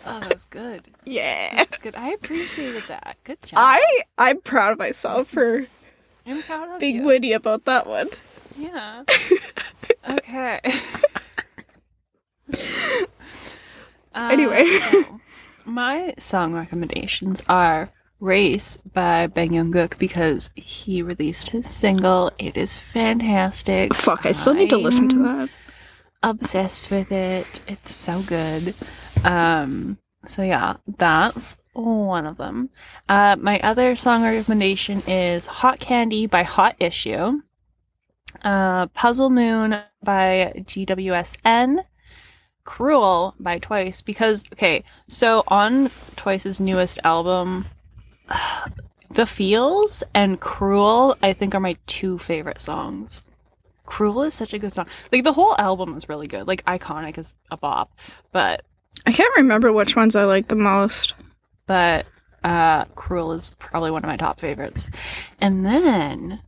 [0.05, 0.87] Oh, that was good.
[1.05, 1.55] yeah.
[1.57, 1.95] That's good.
[1.95, 3.17] I appreciated that.
[3.25, 3.57] Good job.
[3.57, 5.65] I I'm proud of myself for
[6.25, 7.03] I'm proud of being you.
[7.03, 8.07] witty about that one.
[8.57, 9.03] Yeah.
[10.09, 10.61] okay.
[14.13, 14.79] Um, Anyway.
[14.91, 15.19] so,
[15.65, 22.31] my song recommendations are Race by Bang Young-gook because he released his single.
[22.37, 23.93] It is fantastic.
[23.93, 25.49] Fuck, I still need to listen to that.
[26.21, 27.61] Obsessed with it.
[27.67, 28.73] It's so good.
[29.23, 32.71] Um so yeah, that's one of them.
[33.07, 37.39] Uh my other song recommendation is Hot Candy by Hot Issue.
[38.43, 41.85] Uh Puzzle Moon by GWSN.
[42.69, 47.65] Cruel by Twice because okay, so on Twice's newest album,
[49.11, 53.23] The Feels and Cruel I think are my two favorite songs.
[53.87, 54.85] Cruel is such a good song.
[55.11, 56.47] Like the whole album is really good.
[56.47, 57.91] Like Iconic is a bop,
[58.31, 58.61] but
[59.07, 61.15] I can't remember which ones I like the most.
[61.65, 62.05] but
[62.43, 64.91] uh Cruel is probably one of my top favorites.
[65.41, 66.41] And then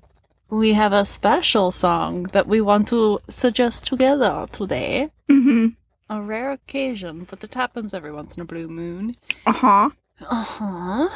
[0.51, 5.09] we have a special song that we want to suggest together today.
[5.27, 5.80] Mm-hmm.
[6.11, 9.15] A rare occasion, but it happens every once in a blue moon.
[9.45, 9.91] Uh-huh.
[10.29, 11.09] Uh huh.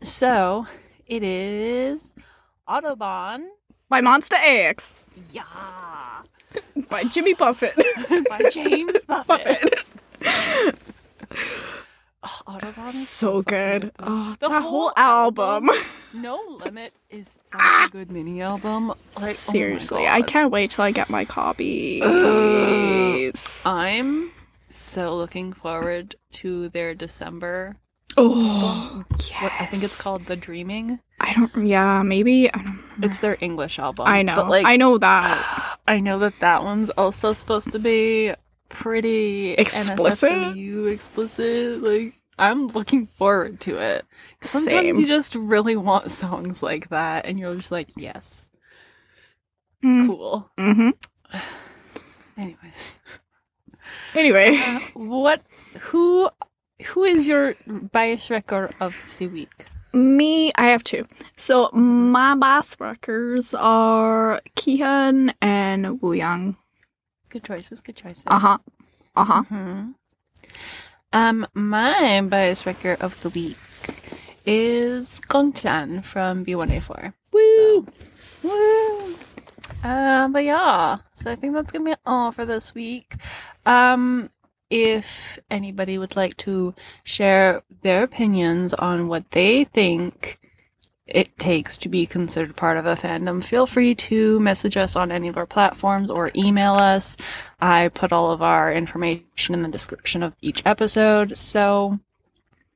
[0.00, 0.68] So
[1.08, 2.12] it is
[2.68, 3.48] Autobahn.
[3.88, 4.94] By Monsta X.
[5.32, 5.42] Yeah.
[6.88, 7.74] By Jimmy Buffett.
[8.28, 9.84] By James Buffett.
[10.20, 10.78] Buffett.
[12.46, 13.92] Oh, Autobahn so good.
[13.98, 15.70] Oh, The that whole whole album.
[16.14, 18.88] No Limit is such a good mini album.
[18.88, 22.00] Like, oh Seriously, I can't wait till I get my copy.
[23.66, 24.30] I'm
[24.68, 27.76] so looking forward to their December.
[28.16, 29.32] oh, yes.
[29.42, 31.00] What I think it's called The Dreaming.
[31.20, 31.66] I don't.
[31.66, 32.52] Yeah, maybe.
[32.52, 32.80] I don't.
[33.02, 34.06] It's their English album.
[34.08, 34.36] I know.
[34.36, 35.78] But like I know that.
[35.86, 38.32] I know that that one's also supposed to be
[38.70, 40.30] pretty Explicit?
[40.30, 41.82] NSFW explicit.
[41.82, 44.04] Like I'm looking forward to it.
[44.42, 45.00] Sometimes Same.
[45.00, 48.48] you just really want songs like that, and you're just like, yes,
[49.84, 50.06] Mm.
[50.06, 50.50] cool.
[50.58, 50.90] hmm
[52.36, 52.98] Anyways,
[54.14, 55.42] Anyway, uh, what?
[55.80, 56.30] Who?
[56.86, 57.54] Who is your
[57.92, 59.66] bias record of the week?
[59.92, 61.06] me, I have two.
[61.36, 66.56] So my boss records are Kihyun and Wu Yang.
[67.30, 67.80] Good choices.
[67.80, 68.22] Good choices.
[68.26, 68.58] Uh huh.
[69.16, 69.42] Uh huh.
[69.44, 69.90] hmm
[71.12, 73.56] Um, my bias record of the week
[74.44, 77.14] is Gongchan from B1A4.
[77.32, 77.86] Woo!
[78.42, 79.16] So, woo!
[79.82, 83.14] Uh, but yeah, so I think that's gonna be all for this week.
[83.64, 84.30] Um,
[84.68, 90.38] if anybody would like to share their opinions on what they think
[91.08, 95.10] it takes to be considered part of a fandom, feel free to message us on
[95.10, 97.16] any of our platforms or email us.
[97.60, 101.36] I put all of our information in the description of each episode.
[101.36, 101.98] So,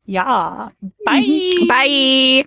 [0.05, 0.71] yeah.
[1.05, 1.53] Bye.
[1.69, 2.41] Bye.